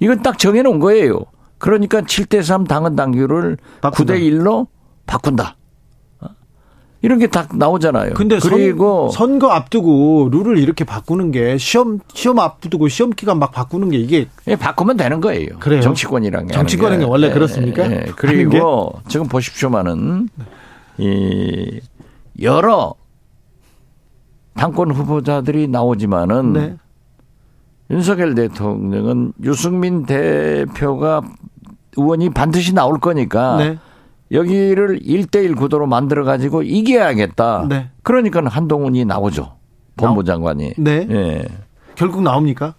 이건 0.00 0.22
딱 0.22 0.38
정해놓은 0.38 0.80
거예요. 0.80 1.20
그러니까 1.58 2.00
7대3 2.00 2.66
당헌 2.66 2.96
당규를 2.96 3.56
바꾼다. 3.80 4.14
9대 4.14 4.20
1로 4.20 4.66
바꾼다. 5.06 5.56
어? 6.20 6.26
이런 7.02 7.18
게 7.20 7.28
딱 7.28 7.56
나오잖아요. 7.56 8.14
근데 8.14 8.38
그리고 8.40 9.10
선, 9.10 9.38
거 9.38 9.50
앞두고 9.50 10.30
룰을 10.32 10.58
이렇게 10.58 10.84
바꾸는 10.84 11.30
게 11.30 11.56
시험 11.58 12.00
시험 12.14 12.40
앞두고 12.40 12.88
시험 12.88 13.10
기간 13.10 13.38
막 13.38 13.52
바꾸는 13.52 13.90
게 13.90 13.98
이게 13.98 14.26
예, 14.48 14.56
바꾸면 14.56 14.96
되는 14.96 15.20
거예요. 15.20 15.58
그래요. 15.60 15.80
정치권이란 15.82 16.48
게 16.48 16.54
정치권은 16.54 17.04
원래 17.04 17.28
네, 17.28 17.34
그렇습니까? 17.34 17.86
네. 17.86 18.06
그리고 18.16 18.94
지금 19.08 19.28
보십시오만은 19.28 20.28
이 20.98 21.80
여러 22.40 22.94
당권 24.54 24.90
후보자들이 24.90 25.68
나오지만은 25.68 26.52
네. 26.52 26.76
윤석열 27.92 28.34
대통령은 28.34 29.34
유승민 29.42 30.06
대표가 30.06 31.20
의원이 31.96 32.30
반드시 32.30 32.74
나올 32.74 32.98
거니까 32.98 33.58
네. 33.58 33.78
여기를 34.32 35.00
1대1 35.00 35.56
구도로 35.56 35.86
만들어 35.86 36.24
가지고 36.24 36.62
이겨야겠다. 36.62 37.66
네. 37.68 37.90
그러니까 38.02 38.42
한동훈이 38.44 39.04
나오죠. 39.04 39.56
법무장관이. 39.96 40.72
네. 40.78 41.06
예. 41.10 41.44
결국 41.94 42.22
나옵니까? 42.22 42.74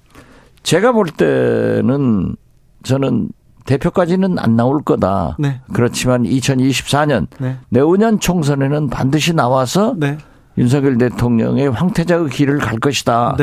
제가 0.64 0.94
볼 0.94 1.06
때는 1.06 2.36
저는 2.82 3.30
대표까지는 3.66 4.40
안 4.40 4.56
나올 4.56 4.82
거다. 4.82 5.38
네. 5.38 5.62
그렇지만 5.74 6.24
2024년 6.24 7.28
네. 7.40 7.58
내후년 7.70 8.20
총선에는 8.20 8.90
반드시 8.90 9.34
나와서 9.34 9.94
네. 9.96 10.18
윤석열 10.58 10.98
대통령의 10.98 11.70
황태자의 11.70 12.30
길을 12.30 12.58
갈 12.58 12.80
것이다. 12.80 13.36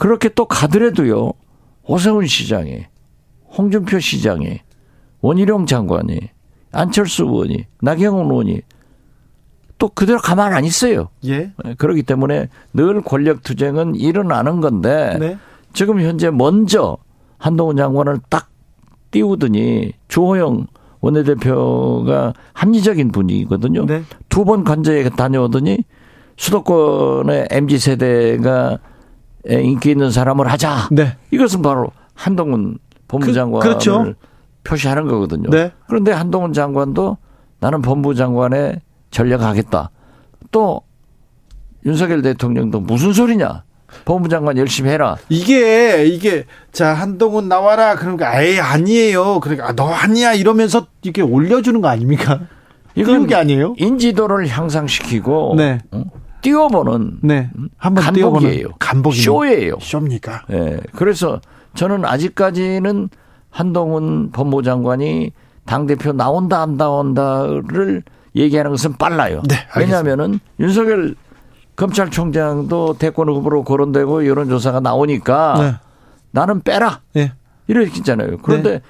네. 0.00 0.06
그렇게 0.08 0.28
또 0.30 0.46
가더라도요. 0.46 1.32
오세훈 1.84 2.26
시장이, 2.26 2.86
홍준표 3.56 4.00
시장이, 4.00 4.60
원희룡 5.20 5.66
장관이, 5.66 6.20
안철수 6.72 7.24
의원이, 7.24 7.66
나경원 7.82 8.30
의원이 8.30 8.62
또 9.78 9.88
그대로 9.88 10.18
가만 10.18 10.52
안 10.52 10.64
있어요. 10.64 11.08
예. 11.24 11.52
네, 11.64 11.74
그렇기 11.76 12.02
때문에 12.02 12.48
늘 12.74 13.00
권력 13.00 13.42
투쟁은 13.42 13.94
일어나는 13.96 14.60
건데 14.60 15.16
네. 15.18 15.38
지금 15.72 16.00
현재 16.00 16.30
먼저 16.30 16.98
한동훈 17.38 17.76
장관을 17.76 18.18
딱 18.28 18.48
띄우더니 19.10 19.92
주호영 20.08 20.66
원내대표가 21.00 22.34
합리적인 22.52 23.10
분이거든요. 23.10 23.86
네. 23.86 24.02
두번 24.28 24.64
관저에 24.64 25.08
다녀오더니 25.08 25.78
수도권의 26.36 27.48
MZ 27.50 27.78
세대가 27.78 28.78
인기 29.48 29.90
있는 29.90 30.10
사람을 30.10 30.50
하자. 30.50 30.88
네. 30.90 31.16
이것은 31.30 31.62
바로 31.62 31.90
한동훈 32.14 32.78
법무장관을 33.08 33.62
그, 33.62 33.68
그렇죠. 33.68 34.14
표시하는 34.64 35.08
거거든요. 35.08 35.50
네. 35.50 35.72
그런데 35.86 36.12
한동훈 36.12 36.52
장관도 36.52 37.16
나는 37.60 37.82
법무장관에 37.82 38.80
전략하겠다. 39.10 39.90
또 40.50 40.82
윤석열 41.86 42.22
대통령도 42.22 42.80
무슨 42.80 43.12
소리냐? 43.12 43.64
법무장관 44.04 44.56
열심히 44.56 44.90
해라. 44.90 45.16
이게 45.28 46.06
이게 46.06 46.44
자 46.72 46.94
한동훈 46.94 47.48
나와라 47.48 47.96
그러니까 47.96 48.30
아예 48.30 48.60
아니에요. 48.60 49.40
그러니까 49.40 49.68
아, 49.68 49.72
너 49.72 49.88
아니야 49.88 50.32
이러면서 50.32 50.86
이게 51.02 51.22
올려주는 51.22 51.80
거 51.80 51.88
아닙니까? 51.88 52.40
이건 52.94 53.26
게 53.26 53.34
아니에요. 53.34 53.74
인지도를 53.78 54.48
향상시키고 54.48 55.54
네. 55.56 55.78
어? 55.90 56.04
띄워보는 56.42 57.18
네. 57.22 57.50
한번 57.76 58.04
간복이에요. 58.04 58.68
간복 58.78 59.14
쇼예요. 59.14 59.78
쇼입니까? 59.80 60.44
예. 60.50 60.56
네. 60.56 60.80
그래서 60.94 61.40
저는 61.74 62.04
아직까지는 62.04 63.08
한동훈 63.50 64.30
법무장관이 64.32 65.32
당 65.66 65.86
대표 65.86 66.12
나온다 66.12 66.62
안 66.62 66.76
나온다를 66.76 68.02
얘기하는 68.34 68.70
것은 68.70 68.96
빨라요. 68.96 69.42
네, 69.48 69.56
왜냐하면은 69.76 70.40
윤석열 70.58 71.14
검찰총장도 71.76 72.96
대권 72.98 73.28
후보로 73.28 73.64
거론되고 73.64 74.26
여론조사가 74.26 74.80
나오니까 74.80 75.54
네. 75.58 75.74
나는 76.30 76.60
빼라. 76.60 77.00
네. 77.14 77.32
이렇게 77.66 77.90
했잖아요. 77.90 78.38
그런데 78.38 78.70
네. 78.70 78.80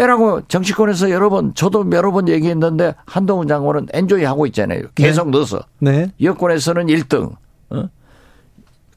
빼라고 0.00 0.42
정치권에서 0.46 1.10
여러 1.10 1.30
번 1.30 1.54
저도 1.54 1.90
여러 1.92 2.12
번 2.12 2.28
얘기했는데 2.28 2.94
한동훈 3.06 3.48
장관은 3.48 3.88
엔조이 3.94 4.24
하고 4.24 4.46
있잖아요. 4.46 4.82
계속 4.94 5.30
네. 5.30 5.38
넣어서. 5.38 5.60
네. 5.80 6.12
여권에서는 6.20 6.86
1등. 6.86 7.34
어? 7.70 7.88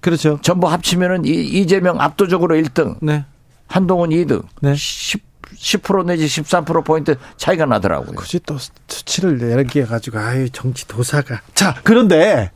그렇죠. 0.02 0.40
전부 0.42 0.68
합치면은 0.68 1.24
이재명 1.26 2.02
압도적으로 2.02 2.56
1등. 2.56 2.98
네. 3.02 3.24
한동훈 3.68 4.10
2등. 4.10 4.44
네. 4.62 4.76
10, 4.76 5.22
10% 5.56 6.06
내지 6.06 6.26
13%포인트 6.26 7.16
차이가 7.38 7.66
나더라고요. 7.66 8.16
굳이 8.16 8.40
또 8.46 8.58
수치를 8.90 9.38
내게 9.38 9.86
가지고 9.86 10.20
아유 10.20 10.50
정치 10.50 10.86
도사가. 10.86 11.42
자, 11.56 11.76
그런데 11.84 12.52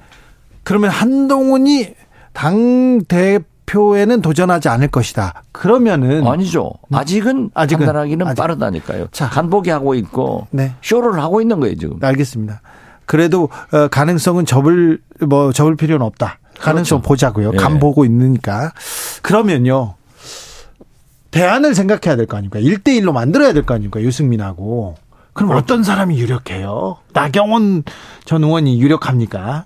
그러면 0.64 0.90
한동훈이 0.90 1.96
당 2.34 3.00
대 3.08 3.40
표에는 3.78 4.22
도전하지 4.22 4.70
않을 4.70 4.90
것이다. 4.90 5.44
그러면은 5.52 6.28
아니죠. 6.28 6.74
아직은 6.92 7.50
아직은 7.56 7.86
판단하기는 7.88 8.28
아직. 8.28 8.38
빠르다니까요. 8.40 9.08
자, 9.12 9.28
간보기 9.30 9.72
하고 9.72 9.96
있고 9.96 10.46
네. 10.52 10.76
쇼를 10.84 11.20
하고 11.20 11.42
있는 11.42 11.60
거예요 11.60 11.76
지금. 11.76 11.98
알겠습니다. 12.00 12.62
그래도 13.08 13.50
어, 13.72 13.88
가능성은 13.88 14.46
접을 14.46 15.02
뭐 15.28 15.52
접을 15.52 15.76
필요는 15.76 16.06
없다. 16.06 16.38
가능성 16.60 17.00
그렇죠. 17.00 17.08
보자고요. 17.08 17.52
네. 17.52 17.58
간 17.58 17.80
보고 17.80 18.06
있으니까. 18.06 18.74
그러면요. 19.24 19.96
대안을 21.32 21.74
생각해야 21.74 22.16
될 22.16 22.28
거 22.28 22.38
아닙니까? 22.38 22.60
1대1로 22.60 23.12
만들어야 23.12 23.54
될 23.54 23.64
거 23.64 23.74
아닙니까? 23.74 24.00
유승민하고. 24.02 24.96
그럼 25.34 25.50
그렇죠. 25.50 25.64
어떤 25.64 25.84
사람이 25.84 26.20
유력해요? 26.20 26.98
나경원 27.14 27.84
전 28.26 28.44
의원이 28.44 28.80
유력합니까? 28.80 29.66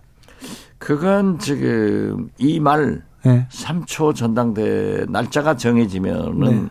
그건 0.78 1.40
지금 1.40 2.30
이 2.38 2.62
말 2.62 3.02
네. 3.24 3.48
3초 3.50 4.16
전당대 4.16 5.06
날짜가 5.10 5.58
정해지면은 5.58 6.64
네. 6.66 6.70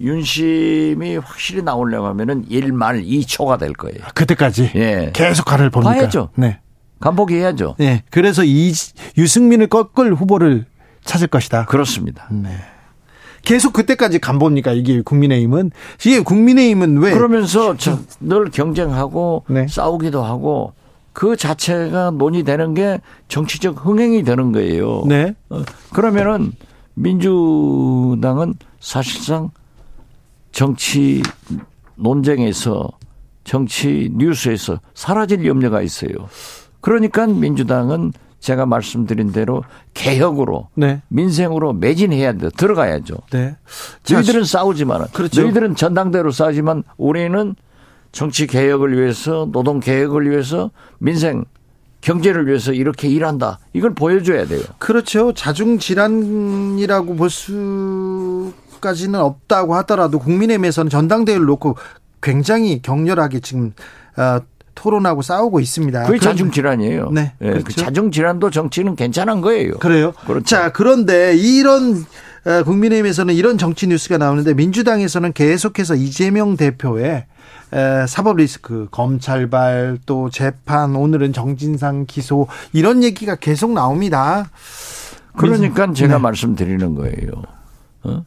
윤심이 0.00 1.16
확실히 1.16 1.62
나오려고 1.62 2.06
하면은 2.06 2.46
1말 2.48 3.04
2초가 3.04 3.58
될 3.58 3.72
거예요. 3.74 3.98
아, 4.02 4.10
그때까지? 4.12 4.72
예. 4.74 5.10
계속 5.12 5.44
가를 5.44 5.70
봅니까? 5.70 5.94
봐야죠. 5.94 6.30
네. 6.36 6.60
간보기 7.00 7.34
해야죠. 7.34 7.76
네. 7.78 8.02
그래서 8.10 8.44
이 8.44 8.72
유승민을 9.16 9.66
꺾을 9.68 10.14
후보를 10.14 10.66
찾을 11.04 11.28
것이다. 11.28 11.66
그렇습니다. 11.66 12.28
네. 12.30 12.50
계속 13.42 13.72
그때까지 13.72 14.18
간 14.18 14.38
봅니까? 14.38 14.72
이게 14.72 15.00
국민의힘은 15.00 15.70
이게 16.04 16.20
국민의힘은 16.20 16.98
왜 16.98 17.12
그러면서 17.12 17.74
늘 18.20 18.50
경쟁하고 18.50 19.44
네. 19.48 19.66
싸우기도 19.66 20.22
하고 20.22 20.74
그 21.12 21.36
자체가 21.36 22.12
논의되는 22.12 22.74
게 22.74 23.00
정치적 23.28 23.84
흥행이 23.84 24.22
되는 24.22 24.52
거예요. 24.52 25.04
네. 25.06 25.34
어, 25.48 25.62
그러면은 25.92 26.52
민주당은 26.94 28.54
사실상 28.78 29.50
정치 30.52 31.22
논쟁에서 31.96 32.88
정치 33.44 34.10
뉴스에서 34.14 34.80
사라질 34.94 35.46
염려가 35.46 35.82
있어요. 35.82 36.12
그러니까 36.80 37.26
민주당은 37.26 38.12
제가 38.40 38.64
말씀드린 38.64 39.32
대로 39.32 39.62
개혁으로 39.92 40.68
네. 40.74 41.02
민생으로 41.08 41.74
매진해야 41.74 42.32
돼 42.34 42.48
들어가야죠. 42.56 43.16
네. 43.32 43.56
너희들은 44.10 44.44
싸우지만 44.44 45.08
그렇죠. 45.12 45.42
너희들은 45.42 45.76
전당대로 45.76 46.30
싸우지만 46.30 46.82
우리는 46.96 47.54
정치 48.12 48.46
개혁을 48.46 48.98
위해서 48.98 49.48
노동 49.50 49.80
개혁을 49.80 50.30
위해서 50.30 50.70
민생 50.98 51.44
경제를 52.00 52.46
위해서 52.46 52.72
이렇게 52.72 53.08
일한다. 53.08 53.58
이걸 53.72 53.94
보여줘야 53.94 54.46
돼요. 54.46 54.62
그렇죠. 54.78 55.32
자중 55.32 55.78
질환이라고 55.78 57.14
볼 57.14 57.28
수까지는 57.30 59.20
없다고 59.20 59.74
하더라도 59.76 60.18
국민의힘에서는 60.18 60.88
전당대회를 60.90 61.44
놓고 61.44 61.76
굉장히 62.22 62.80
격렬하게 62.82 63.40
지금 63.40 63.72
어, 64.16 64.40
토론하고 64.74 65.20
싸우고 65.20 65.60
있습니다. 65.60 66.04
그게 66.04 66.18
자중 66.18 66.50
질환이에요. 66.50 67.10
네. 67.10 67.34
네. 67.38 67.50
그렇죠. 67.50 67.64
그 67.64 67.72
자중 67.74 68.10
질환도 68.10 68.50
정치는 68.50 68.96
괜찮은 68.96 69.42
거예요. 69.42 69.74
그래요. 69.78 70.12
그렇죠. 70.26 70.44
자, 70.44 70.72
그런데 70.72 71.36
이런 71.36 71.96
어, 71.98 72.04
국민의힘에서는 72.44 73.34
이런 73.34 73.58
정치 73.58 73.86
뉴스가 73.86 74.18
나오는데 74.18 74.54
민주당에서는 74.54 75.32
계속해서 75.32 75.94
이재명 75.94 76.56
대표의 76.56 77.26
사법 78.08 78.36
리스크, 78.36 78.88
검찰발, 78.90 79.98
또 80.06 80.30
재판, 80.30 80.96
오늘은 80.96 81.32
정진상 81.32 82.06
기소 82.06 82.48
이런 82.72 83.02
얘기가 83.02 83.36
계속 83.36 83.72
나옵니다. 83.72 84.50
그러니까 85.36 85.92
제가 85.92 86.14
네. 86.14 86.20
말씀드리는 86.22 86.94
거예요. 86.94 87.30
어? 88.02 88.24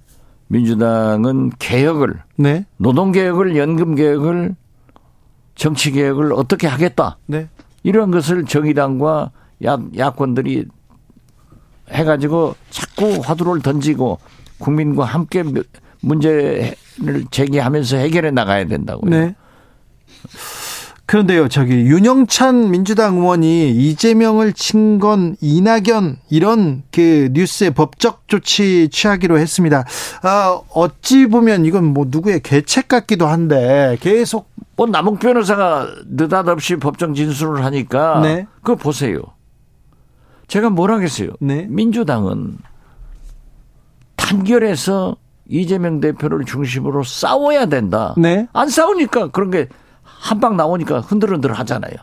민주당은 0.47 1.51
개혁을, 1.59 2.21
네. 2.37 2.65
노동 2.77 3.11
개혁을, 3.11 3.57
연금 3.57 3.95
개혁을, 3.95 4.55
정치 5.55 5.91
개혁을 5.91 6.33
어떻게 6.33 6.67
하겠다. 6.67 7.17
네. 7.25 7.49
이런 7.81 8.11
것을 8.11 8.45
정의당과 8.45 9.31
야, 9.65 9.77
야권들이 9.97 10.65
해가지고 11.91 12.55
자꾸 12.69 13.19
화두를 13.23 13.61
던지고 13.61 14.19
국민과 14.59 15.05
함께 15.05 15.43
문제를 16.01 16.75
제기하면서 17.31 17.97
해결해 17.97 18.31
나가야 18.31 18.65
된다고요. 18.67 19.09
네. 19.09 19.35
그런데요, 21.05 21.49
저기 21.49 21.73
윤영찬 21.75 22.71
민주당 22.71 23.17
의원이 23.17 23.71
이재명을 23.71 24.53
친 24.53 24.99
건 24.99 25.35
이낙연 25.41 26.17
이런 26.29 26.83
그 26.91 27.29
뉴스에 27.33 27.71
법적 27.71 28.23
조치 28.27 28.87
취하기로 28.89 29.37
했습니다. 29.37 29.83
아, 30.21 30.59
어찌 30.73 31.27
보면 31.27 31.65
이건 31.65 31.83
뭐 31.83 32.05
누구의 32.07 32.39
계책 32.41 32.87
같기도 32.87 33.27
한데 33.27 33.97
계속 33.99 34.49
뭐 34.77 34.87
남욱 34.87 35.19
변호사가 35.19 35.87
느닷없이 36.07 36.77
법정 36.77 37.13
진술을 37.13 37.65
하니까 37.65 38.21
네. 38.21 38.47
그거 38.61 38.75
보세요. 38.75 39.19
제가 40.47 40.69
뭘 40.69 40.91
하겠어요. 40.91 41.29
네. 41.39 41.65
민주당은 41.69 42.57
단결해서 44.15 45.17
이재명 45.47 45.99
대표를 45.99 46.45
중심으로 46.45 47.03
싸워야 47.03 47.65
된다. 47.65 48.13
네. 48.17 48.47
안 48.53 48.69
싸우니까 48.69 49.27
그런 49.29 49.51
게 49.51 49.67
한 50.03 50.39
방 50.39 50.55
나오니까 50.55 51.01
흔들흔들 51.01 51.51
하잖아요. 51.51 51.93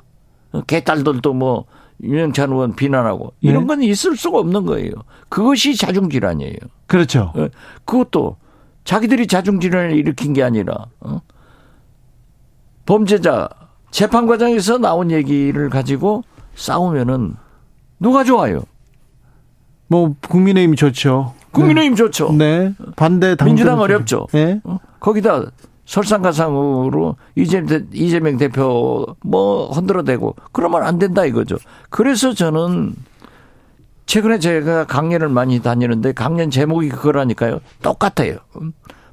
개딸들도 0.66 1.33
뭐 1.33 1.64
윤영찬 2.03 2.50
의원 2.50 2.74
비난하고 2.76 3.33
이런 3.40 3.62
네. 3.62 3.66
건 3.68 3.83
있을 3.83 4.14
수가 4.16 4.38
없는 4.40 4.66
거예요. 4.66 4.92
그것이 5.31 5.74
자중질환이에요. 5.76 6.57
그렇죠. 6.87 7.33
어, 7.35 7.48
그것도 7.87 8.37
자기들이 8.85 9.26
자중질환을 9.26 9.92
일으킨 9.96 10.35
게 10.35 10.42
아니라 10.42 10.87
어? 11.00 11.20
범죄자 12.85 13.48
재판 13.90 14.26
과정에서 14.26 14.76
나온 14.76 15.11
얘기를 15.11 15.70
가지고 15.70 16.22
싸우면은 16.57 17.37
누가 18.00 18.24
좋아요? 18.24 18.62
뭐 19.86 20.14
국민의힘 20.28 20.74
좋죠. 20.74 21.34
국민의힘 21.52 21.92
네. 21.92 21.96
좋죠. 21.96 22.32
네. 22.32 22.74
반대 22.96 23.36
당 23.36 23.46
민주당 23.46 23.78
어렵죠. 23.80 24.26
네. 24.32 24.60
어? 24.64 24.78
거기다 24.98 25.50
설상가상으로 25.84 27.16
이재명 27.34 28.36
대표 28.36 29.06
뭐 29.22 29.70
흔들어대고 29.72 30.36
그러면 30.52 30.84
안 30.84 30.98
된다 30.98 31.24
이거죠. 31.24 31.56
그래서 31.90 32.32
저는 32.32 32.94
최근에 34.06 34.38
제가 34.38 34.86
강연을 34.86 35.28
많이 35.28 35.60
다니는데 35.60 36.12
강연 36.12 36.50
제목이 36.50 36.88
그거라니까요. 36.88 37.60
똑같아요. 37.82 38.38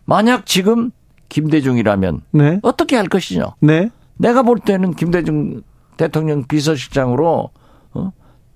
만약 0.05 0.45
지금 0.45 0.91
김대중이라면 1.29 2.21
네. 2.31 2.59
어떻게 2.61 2.95
할 2.95 3.07
것이냐. 3.07 3.55
네. 3.59 3.89
내가 4.17 4.43
볼 4.43 4.59
때는 4.59 4.93
김대중 4.93 5.61
대통령 5.97 6.43
비서실장으로 6.43 7.27
어? 7.27 7.49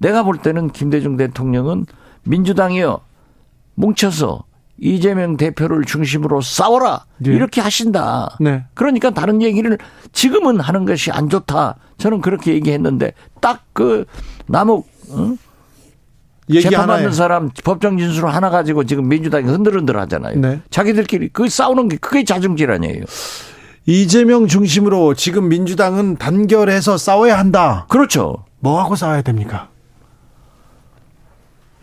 내가 0.02 0.24
볼 0.24 0.38
때는 0.38 0.70
김대중 0.72 1.16
대통령은 1.18 1.86
민주당이요 2.24 3.00
뭉쳐서 3.76 4.44
이재명 4.78 5.38
대표를 5.38 5.86
중심으로 5.86 6.42
싸워라 6.42 7.06
네. 7.20 7.32
이렇게 7.32 7.62
하신다. 7.62 8.36
네. 8.40 8.66
그러니까 8.74 9.12
다른 9.12 9.42
얘기를 9.42 9.78
지금은 10.12 10.60
하는 10.60 10.86
것이 10.86 11.12
안 11.12 11.30
좋다. 11.30 11.76
저는 11.98 12.22
그렇게 12.22 12.54
얘기했는데 12.54 13.14
딱 13.40 13.62
그 13.74 14.06
남욱 14.48 14.88
어? 15.10 15.36
재판받는 16.52 17.14
사람 17.14 17.50
법정 17.64 17.98
진술 17.98 18.28
하나 18.28 18.50
가지고 18.50 18.84
지금 18.84 19.08
민주당이 19.08 19.48
흔들흔들 19.48 19.98
하잖아요. 20.02 20.38
네. 20.38 20.62
자기들끼리 20.70 21.30
그 21.30 21.48
싸우는 21.48 21.88
게 21.88 21.98
그게 21.98 22.26
자중질 22.26 22.72
아니에요. 22.72 23.06
이재명 23.86 24.48
중심으로 24.48 25.14
지금 25.14 25.48
민주당은 25.48 26.18
단결해서 26.18 26.98
싸워야 26.98 27.40
한다. 27.40 27.86
그렇죠. 27.90 28.44
뭐하고 28.60 28.96
싸워야 28.96 29.22
됩니까? 29.22 29.70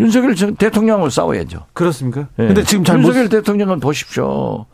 윤석열 0.01 0.35
대통령을 0.35 1.11
싸워야죠. 1.11 1.67
그렇습니까? 1.73 2.29
네. 2.37 2.47
근데 2.47 2.63
지금 2.63 2.85
잘 2.85 2.99
윤석열 2.99 3.25
못... 3.25 3.29
대통령은 3.31 3.81
보십시오. 3.81 4.67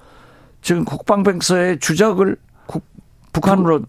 지금 0.61 0.85
국방백서의 0.85 1.79
주적을 1.79 2.37
국, 2.67 2.85
북한으로 3.33 3.83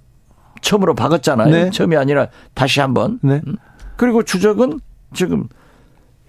처음으로 0.62 0.96
박았잖아요. 0.96 1.50
네. 1.50 1.70
처음이 1.70 1.96
아니라 1.96 2.28
다시 2.54 2.80
한번. 2.80 3.20
네. 3.22 3.42
음. 3.46 3.56
그리고 3.98 4.24
주적은 4.24 4.80
지금 5.14 5.48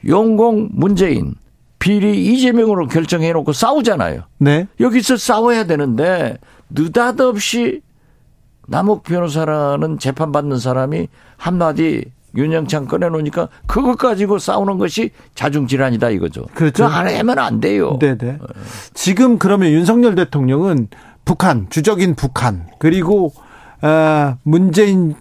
용공 0.06 0.70
문재인 0.72 1.34
비리 1.78 2.26
이재명으로 2.26 2.88
결정해 2.88 3.32
놓고 3.32 3.52
싸우잖아요. 3.52 4.22
네. 4.38 4.66
여기서 4.80 5.16
싸워야 5.16 5.64
되는데 5.66 6.38
느닷없이 6.70 7.82
남욱 8.68 9.04
변호사라는 9.04 9.98
재판받는 9.98 10.58
사람이 10.58 11.08
한마디 11.36 12.04
윤영창 12.34 12.86
꺼내놓으니까 12.86 13.48
그것 13.66 13.96
가지고 13.96 14.38
싸우는 14.38 14.78
것이 14.78 15.10
자중질환이다 15.34 16.10
이거죠. 16.10 16.46
그렇죠. 16.54 16.86
그안 16.86 17.08
하면 17.08 17.38
안 17.38 17.60
돼요. 17.60 17.98
네네. 18.00 18.38
지금 18.94 19.38
그러면 19.38 19.70
윤석열 19.70 20.14
대통령은 20.14 20.88
북한, 21.24 21.66
주적인 21.70 22.14
북한, 22.14 22.68
그리고, 22.78 23.32
어, 23.82 24.36
문재인 24.44 25.14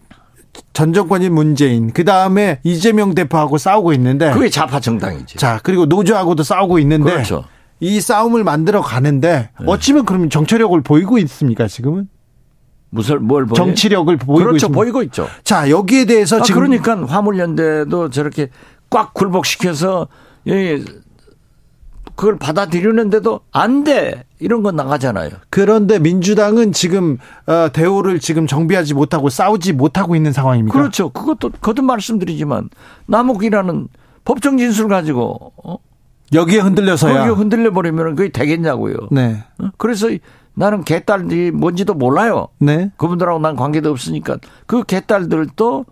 전 0.72 0.94
정권인 0.94 1.34
문재인, 1.34 1.92
그 1.92 2.06
다음에 2.06 2.60
이재명 2.64 3.16
대표하고 3.16 3.58
싸우고 3.58 3.94
있는데. 3.94 4.32
그게 4.32 4.50
좌파 4.50 4.80
정당이지. 4.80 5.38
자, 5.38 5.60
그리고 5.64 5.86
노조하고도 5.86 6.44
싸우고 6.44 6.80
있는데. 6.80 7.12
그렇죠. 7.12 7.46
이 7.80 8.00
싸움을 8.00 8.44
만들어 8.44 8.82
가는데 8.82 9.50
네. 9.60 9.66
어찌면 9.66 10.06
그러면 10.06 10.30
정치력을 10.30 10.80
보이고 10.82 11.18
있습니까 11.18 11.68
지금은? 11.68 12.08
무슨 12.96 13.24
뭘 13.26 13.46
보여? 13.46 13.56
정치력을 13.56 14.16
보이고 14.18 14.34
그렇죠 14.40 14.56
있습니다. 14.56 14.76
보이고 14.76 15.04
있죠. 15.04 15.28
자 15.44 15.70
여기에 15.70 16.06
대해서 16.06 16.40
아, 16.40 16.42
지금 16.42 16.62
그러니까 16.62 17.06
화물연대도 17.06 18.10
저렇게 18.10 18.50
꽉 18.90 19.14
굴복시켜서 19.14 20.08
예, 20.48 20.84
그걸 22.16 22.38
받아들이는데도 22.38 23.42
안 23.52 23.84
돼. 23.84 24.24
이런 24.40 24.64
건 24.64 24.76
나가잖아요. 24.76 25.32
그런데 25.50 26.00
민주당은 26.00 26.72
지금 26.72 27.18
어, 27.46 27.70
대우를 27.72 28.20
지금 28.20 28.48
정비하지 28.48 28.94
못하고 28.94 29.30
싸우지 29.30 29.74
못하고 29.74 30.16
있는 30.16 30.32
상황입니다. 30.32 30.78
그렇죠. 30.78 31.10
그것도 31.10 31.52
거듭 31.62 31.86
말씀드리지만 31.86 32.70
남욱이라는 33.08 33.88
법정 34.24 34.58
진술 34.58 34.88
가지고 34.88 35.54
어? 35.64 35.78
여기에 36.34 36.60
흔들려서야 36.60 37.22
여기에 37.22 37.36
흔들려 37.36 37.72
버리면 37.72 38.16
그게 38.16 38.30
되겠냐고요. 38.30 38.96
네. 39.12 39.44
어? 39.60 39.70
그래서 39.78 40.10
나는 40.56 40.84
개딸이 40.84 41.52
뭔지도 41.52 41.94
몰라요. 41.94 42.48
네. 42.60 42.92
그분들하고 42.98 43.40
난 43.40 43.56
관계도 43.56 43.92
없으니까 43.92 44.38
그 44.66 44.84
개딸들도 44.84 45.86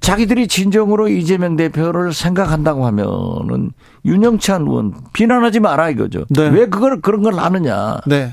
자기들이 0.00 0.46
진정으로 0.46 1.08
이재명 1.08 1.56
대표를 1.56 2.12
생각한다고 2.12 2.86
하면은 2.86 3.72
윤영찬 4.04 4.62
의원 4.62 4.94
비난하지 5.12 5.60
마라 5.60 5.90
이거죠. 5.90 6.26
네. 6.28 6.48
왜 6.48 6.66
그걸 6.66 7.00
그런 7.00 7.22
걸 7.22 7.34
하느냐. 7.34 8.00
네. 8.06 8.32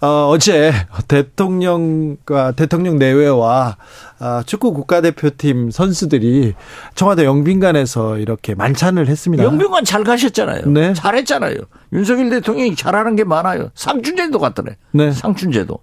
어, 0.00 0.28
어제 0.30 0.72
대통령과 1.08 2.52
대통령 2.52 2.98
내외와 2.98 3.76
아, 4.20 4.42
축구 4.46 4.72
국가대표팀 4.72 5.70
선수들이 5.70 6.54
청와대 6.94 7.24
영빈관에서 7.24 8.18
이렇게 8.18 8.54
만찬을 8.54 9.08
했습니다. 9.08 9.42
영빈관 9.42 9.84
잘 9.84 10.04
가셨잖아요. 10.04 10.66
네. 10.66 10.92
잘했잖아요. 10.94 11.56
윤석열 11.92 12.30
대통령이 12.30 12.76
잘하는 12.76 13.16
게 13.16 13.24
많아요. 13.24 13.70
상춘제도 13.74 14.38
갔더래. 14.38 14.76
네. 14.92 15.10
상춘제도. 15.12 15.78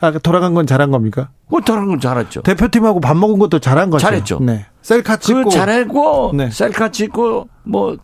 아, 0.00 0.10
돌아간 0.10 0.54
건 0.54 0.66
잘한 0.66 0.90
겁니까? 0.90 1.30
뭐 1.48 1.60
돌아간 1.60 1.88
건 1.88 2.00
잘했죠. 2.00 2.42
대표팀하고 2.42 3.00
밥 3.00 3.16
먹은 3.16 3.38
것도 3.38 3.60
잘한 3.60 3.90
거죠. 3.90 4.04
잘했죠. 4.04 4.40
네. 4.40 4.66
셀카 4.82 5.18
찍고. 5.18 5.44
그 5.44 5.50
잘했고, 5.50 6.32
네. 6.34 6.50
셀카 6.50 6.90
찍고, 6.90 7.48
뭐, 7.62 7.96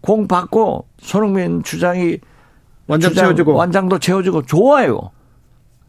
공 0.00 0.28
받고, 0.28 0.86
손흥민 1.00 1.64
주장이 1.64 2.18
완장 2.86 3.12
채워주고 3.12 3.54
완장도 3.54 3.98
채워주고 3.98 4.42
좋아요. 4.42 5.10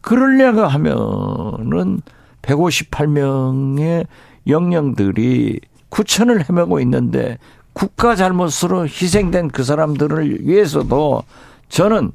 그러려고 0.01 0.61
하면은 0.61 2.01
158명의 2.41 4.07
영령들이 4.47 5.59
구천을 5.89 6.49
헤매고 6.49 6.79
있는데 6.81 7.37
국가 7.73 8.15
잘못으로 8.15 8.85
희생된 8.85 9.49
그 9.49 9.63
사람들을 9.63 10.47
위해서도 10.47 11.23
저는 11.69 12.11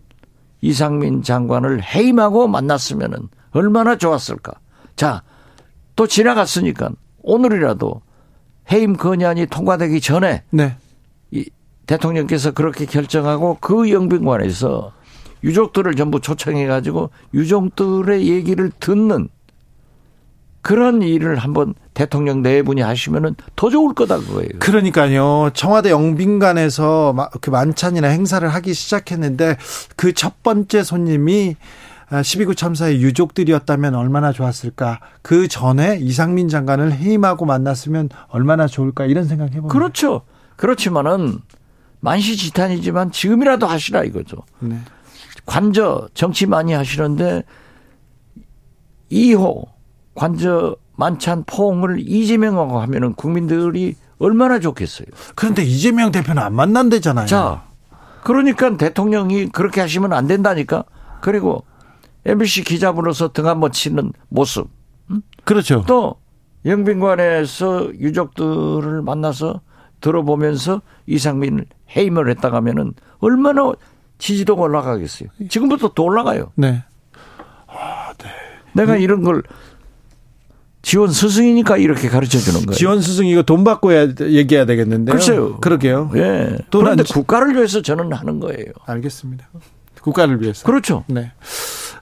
이상민 0.61 1.23
장관을 1.23 1.83
해임하고 1.83 2.49
만났으면은 2.49 3.29
얼마나 3.53 3.97
좋았을까. 3.97 4.53
자, 4.97 5.23
또 5.95 6.07
지나갔으니까 6.07 6.91
오늘이라도 7.23 8.01
해임 8.73 8.97
건의안이 8.97 9.47
통과되기 9.47 10.01
전에 10.01 10.43
네. 10.51 10.77
이 11.83 11.87
대통령께서 11.87 12.53
그렇게 12.53 12.87
결정하고 12.87 13.59
그 13.61 13.91
영빈관에서 13.91 14.93
유족들을 15.45 15.95
전부 15.97 16.21
초청해 16.21 16.67
가지고 16.67 17.11
유족들의 17.35 18.29
얘기를 18.29 18.71
듣는 18.79 19.29
그런 20.61 21.03
일을 21.03 21.39
한번 21.39 21.75
대통령 21.93 22.41
내분이 22.41 22.81
하시면은 22.81 23.35
더 23.57 23.69
좋을 23.69 23.95
거다 23.95 24.19
그거예요. 24.19 24.51
그러니까요. 24.61 25.51
청와대 25.55 25.91
영빈관에서 25.91 27.31
그 27.41 27.51
만찬이나 27.51 28.07
행사를 28.07 28.49
하기 28.49 28.73
시작했는데 28.73 29.57
그 29.97 30.13
첫 30.15 30.45
번째 30.45 30.85
손님이 30.85 31.57
12구 32.11 32.57
참사의 32.57 33.03
유족들이었다면 33.03 33.97
얼마나 33.97 34.31
좋았을까. 34.33 35.01
그 35.23 35.49
전에 35.49 35.99
이상민 36.01 36.49
장관을 36.49 36.93
해임하고 36.93 37.45
만났으면 37.45 38.11
얼마나 38.29 38.69
좋을까 38.69 39.07
이런 39.07 39.25
생각 39.25 39.47
해봅니다. 39.47 39.73
그렇죠. 39.73 40.23
그렇지만은 40.55 41.41
만시지탄이지만 42.03 43.13
지금이라도 43.13 43.67
하시라 43.67 44.03
이거죠. 44.05 44.39
네. 44.59 44.79
관저 45.47 46.09
정치 46.15 46.47
많이 46.47 46.73
하시는데 46.73 47.43
2호 49.11 49.67
관저 50.15 50.77
만찬 50.97 51.45
포옹을 51.47 52.01
이재명하고 52.01 52.81
하면은 52.81 53.15
국민들이 53.15 53.95
얼마나 54.19 54.61
좋겠어요. 54.61 55.07
그런데 55.35 55.63
이재명 55.63 56.13
대표는 56.13 56.43
안 56.43 56.55
만난대잖아요. 56.55 57.27
자, 57.27 57.65
그러니까 58.23 58.77
대통령이 58.77 59.49
그렇게 59.49 59.81
하시면 59.81 60.13
안 60.13 60.27
된다니까. 60.27 60.85
그리고 61.21 61.65
MBC 62.25 62.65
기자분으로서 62.65 63.33
등 63.33 63.47
한번 63.47 63.73
치는 63.73 64.13
모습. 64.29 64.69
응? 65.11 65.23
그렇죠. 65.45 65.85
또 65.87 66.17
영빈관에서 66.65 67.95
유족들을 67.99 69.03
만나서 69.03 69.61
들어보면서 70.03 70.83
이상민을 71.07 71.65
해임을 71.97 72.29
했다가 72.29 72.59
하면은 72.59 72.93
얼마나 73.21 73.73
지지도가 74.19 74.63
올라가겠어요. 74.63 75.31
지금부터 75.49 75.93
더 75.95 76.03
올라가요. 76.03 76.53
네. 76.57 76.85
아, 77.67 78.13
네. 78.19 78.29
내가 78.75 78.97
이런 78.97 79.23
걸 79.23 79.43
지원 80.83 81.11
스승이니까 81.11 81.79
이렇게 81.79 82.09
가르쳐 82.09 82.39
주는 82.39 82.61
거예요. 82.67 82.77
지원 82.77 83.01
스승 83.01 83.27
이거 83.27 83.43
돈 83.43 83.65
받고 83.65 83.95
야 83.95 84.09
얘기해야 84.21 84.67
되겠는데요. 84.67 85.15
글쎄요. 85.15 85.61
그러게요. 85.61 86.11
예. 86.17 86.59
그런데 86.71 87.05
국가를 87.05 87.55
위해서 87.55 87.81
저는 87.81 88.13
하는 88.13 88.41
거예요. 88.41 88.73
알겠습니다. 88.85 89.49
국가를 90.03 90.43
위해서. 90.43 90.67
그렇죠. 90.67 91.05
네. 91.07 91.33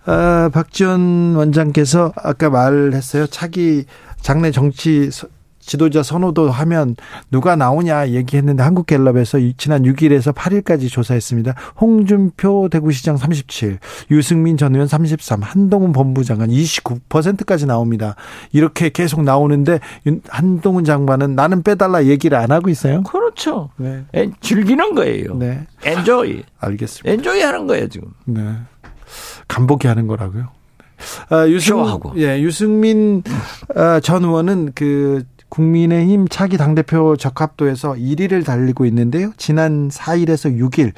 아, 0.07 0.49
박지원 0.53 1.35
원장께서 1.37 2.13
아까 2.17 2.49
말했어요. 2.49 3.27
차기 3.27 3.85
장래 4.21 4.51
정치 4.51 5.11
지도자 5.71 6.03
선호도 6.03 6.51
하면 6.51 6.97
누가 7.31 7.55
나오냐 7.55 8.09
얘기했는데 8.09 8.61
한국갤럽에서 8.61 9.39
지난 9.57 9.85
6일에서 9.85 10.35
8일까지 10.35 10.91
조사했습니다. 10.91 11.55
홍준표 11.81 12.69
대구시장 12.69 13.17
37, 13.17 13.79
유승민 14.11 14.57
전 14.57 14.75
의원 14.75 14.89
33, 14.89 15.43
한동훈 15.43 15.93
법무장관 15.93 16.49
29%까지 16.49 17.67
나옵니다. 17.67 18.17
이렇게 18.51 18.89
계속 18.89 19.23
나오는데 19.23 19.79
한동훈 20.29 20.83
장관은 20.85 21.37
나는 21.37 21.63
빼달라 21.63 22.05
얘기를 22.05 22.37
안 22.37 22.51
하고 22.51 22.69
있어요. 22.69 23.05
그렇죠. 23.05 23.71
네. 23.77 24.03
즐기는 24.41 24.97
거예요. 24.97 25.37
네. 25.37 25.69
엔조이. 25.85 26.43
알겠습니다. 26.59 27.13
엔조이 27.13 27.43
하는 27.43 27.69
거예요, 27.69 27.87
지금. 27.87 28.09
네. 28.25 28.43
간보기 29.47 29.87
하는 29.87 30.09
거라고요. 30.09 30.49
아, 31.29 31.47
유승, 31.47 31.79
예, 32.17 32.41
유승민 32.41 33.23
아, 33.75 34.01
전 34.01 34.25
의원은 34.25 34.73
그 34.75 35.23
국민의힘 35.51 36.29
차기 36.29 36.57
당대표 36.57 37.17
적합도에서 37.17 37.93
1위를 37.93 38.45
달리고 38.45 38.87
있는데요. 38.87 39.33
지난 39.37 39.89
4일에서 39.91 40.57
6일, 40.59 40.93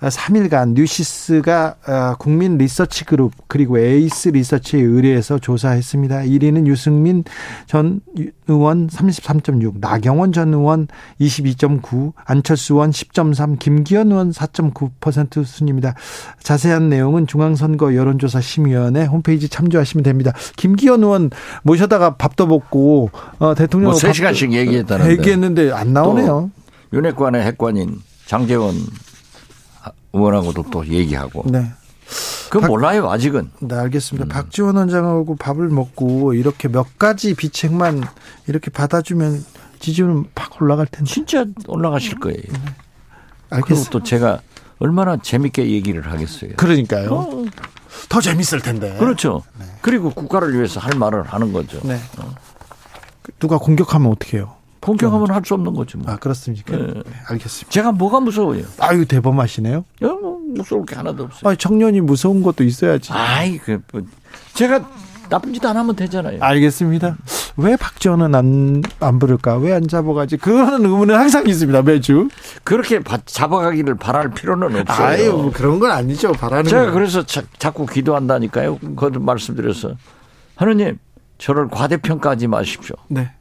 3일간 0.00 0.54
아, 0.54 0.64
뉴시스가 0.66 1.76
아, 1.86 2.16
국민 2.18 2.58
리서치 2.58 3.04
그룹 3.04 3.32
그리고 3.48 3.78
에이스 3.78 4.30
리서치에 4.30 4.80
의뢰해서 4.80 5.38
조사했습니다. 5.38 6.20
1위는 6.20 6.66
유승민 6.66 7.24
전 7.66 8.00
의원 8.48 8.88
33.6, 8.88 9.80
나경원 9.80 10.32
전 10.32 10.52
의원 10.54 10.88
22.9, 11.20 12.12
안철수 12.24 12.74
의원 12.74 12.90
10.3, 12.90 13.58
김기현 13.58 14.10
의원 14.12 14.30
4.9% 14.30 15.44
순입니다. 15.44 15.94
자세한 16.42 16.88
내용은 16.88 17.26
중앙선거 17.26 17.94
여론조사 17.94 18.40
심의위원회 18.40 19.04
홈페이지 19.04 19.48
참조하시면 19.48 20.04
됩니다. 20.04 20.32
김기현 20.56 21.02
의원 21.02 21.30
모셔다가 21.62 22.16
밥도 22.16 22.46
먹고 22.46 23.10
어, 23.38 23.54
대통령 23.54 23.90
뭐 23.90 23.98
3시간씩 23.98 24.52
얘기했다는데 24.52 25.12
얘기했는데 25.12 25.72
안 25.72 25.92
나오네요. 25.92 26.50
윤핵관의 26.92 27.44
핵관인 27.44 28.00
장재원 28.26 28.74
의원하고도 30.16 30.64
또 30.70 30.86
얘기하고. 30.86 31.44
네. 31.46 31.72
그 32.50 32.58
몰라요 32.58 33.10
아직은. 33.10 33.50
네 33.60 33.74
알겠습니다. 33.74 34.26
음. 34.26 34.28
박지원 34.28 34.76
원장하고 34.76 35.36
밥을 35.36 35.68
먹고 35.68 36.34
이렇게 36.34 36.68
몇 36.68 36.98
가지 36.98 37.34
비책만 37.34 38.04
이렇게 38.46 38.70
받아주면 38.70 39.44
지지율은 39.80 40.26
팍 40.34 40.60
올라갈 40.62 40.86
텐데. 40.86 41.10
진짜 41.10 41.44
올라가실 41.66 42.20
거예요. 42.20 42.38
네. 42.38 42.58
알겠습니다. 43.50 43.62
그리고 43.66 43.84
또 43.90 44.02
제가 44.02 44.40
얼마나 44.78 45.16
재밌게 45.16 45.70
얘기를 45.70 46.10
하겠어요. 46.10 46.52
그러니까요. 46.56 47.12
어. 47.12 47.44
더 48.08 48.20
재밌을 48.20 48.60
텐데. 48.60 48.96
그렇죠. 48.98 49.42
네. 49.58 49.64
그리고 49.82 50.10
국가를 50.10 50.54
위해서 50.54 50.80
할 50.80 50.96
말을 50.98 51.24
하는 51.24 51.52
거죠. 51.52 51.80
네. 51.82 51.98
어. 52.18 52.34
누가 53.38 53.58
공격하면 53.58 54.12
어떻게 54.12 54.38
해요? 54.38 54.55
공격하면 54.86 55.30
할 55.30 55.44
수 55.44 55.54
없는 55.54 55.74
거죠. 55.74 55.98
뭐. 55.98 56.12
아 56.12 56.16
그렇습니까? 56.16 56.76
네. 56.76 56.82
네. 56.94 57.02
알겠습니다. 57.28 57.70
제가 57.70 57.92
뭐가 57.92 58.20
무서워요? 58.20 58.62
아유 58.78 59.04
대범하시네요. 59.06 59.76
야, 60.02 60.08
뭐 60.08 60.38
무서울 60.54 60.84
게 60.86 60.94
하나도 60.96 61.24
없어요. 61.24 61.50
아 61.50 61.54
청년이 61.54 62.00
무서운 62.00 62.42
것도 62.42 62.64
있어야지. 62.64 63.12
아이 63.12 63.58
그 63.58 63.80
뭐, 63.92 64.02
제가 64.54 64.88
나쁜 65.28 65.52
짓 65.52 65.64
안 65.64 65.76
하면 65.76 65.96
되잖아요. 65.96 66.38
알겠습니다. 66.40 67.16
왜 67.56 67.74
박지원은 67.76 68.34
안, 68.34 68.82
안 69.00 69.18
부를까? 69.18 69.56
왜 69.56 69.72
안 69.72 69.88
잡아가지? 69.88 70.36
그거는 70.36 70.84
의문은 70.84 71.14
항상 71.16 71.48
있습니다, 71.48 71.82
매주. 71.82 72.28
그렇게 72.62 73.00
바, 73.00 73.18
잡아가기를 73.24 73.96
바랄 73.96 74.30
필요는 74.30 74.76
없어요. 74.82 75.06
아유, 75.06 75.32
뭐 75.32 75.50
그런 75.52 75.80
건 75.80 75.90
아니죠, 75.90 76.30
바라는 76.32 76.64
제가 76.70 76.84
건. 76.84 76.94
그래서 76.94 77.24
자, 77.26 77.42
자꾸 77.58 77.86
기도한다니까요. 77.86 78.78
그것도 78.78 79.18
말씀드려서. 79.20 79.94
하느님, 80.54 80.98
저를 81.38 81.68
과대평가하지 81.68 82.46
마십시오. 82.46 82.94
네. 83.08 83.32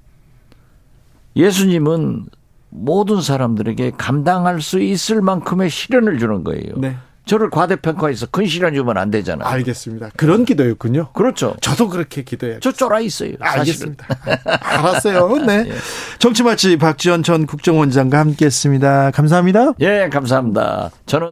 예수님은 1.35 2.25
모든 2.69 3.21
사람들에게 3.21 3.91
감당할 3.97 4.61
수 4.61 4.81
있을 4.81 5.21
만큼의 5.21 5.69
시련을 5.69 6.19
주는 6.19 6.43
거예요. 6.43 6.75
네. 6.77 6.95
저를 7.25 7.49
과대평가해서 7.49 8.27
큰 8.27 8.45
시련 8.45 8.75
주면 8.75 8.97
안 8.97 9.09
되잖아요. 9.09 9.47
알겠습니다. 9.47 10.11
그런 10.15 10.45
기도였군요. 10.45 11.11
그렇죠. 11.13 11.55
저도 11.59 11.89
그렇게 11.89 12.23
기도해요. 12.23 12.59
저 12.59 12.71
쫄아 12.71 12.99
있어요. 12.99 13.33
알겠습니다. 13.39 14.05
알았어요. 14.45 15.37
네. 15.45 15.65
예. 15.67 15.73
정치마치 16.19 16.77
박지원 16.77 17.23
전 17.23 17.47
국정원장과 17.47 18.19
함께 18.19 18.45
했습니다. 18.45 19.09
감사합니다. 19.11 19.73
예, 19.79 20.07
감사합니다. 20.11 20.91
저는 21.07 21.31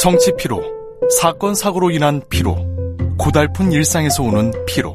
정치 0.00 0.32
피로, 0.36 0.62
사건 1.20 1.54
사고로 1.54 1.90
인한 1.90 2.20
피로, 2.28 2.56
고달픈 3.16 3.70
일상에서 3.70 4.24
오는 4.24 4.52
피로. 4.66 4.94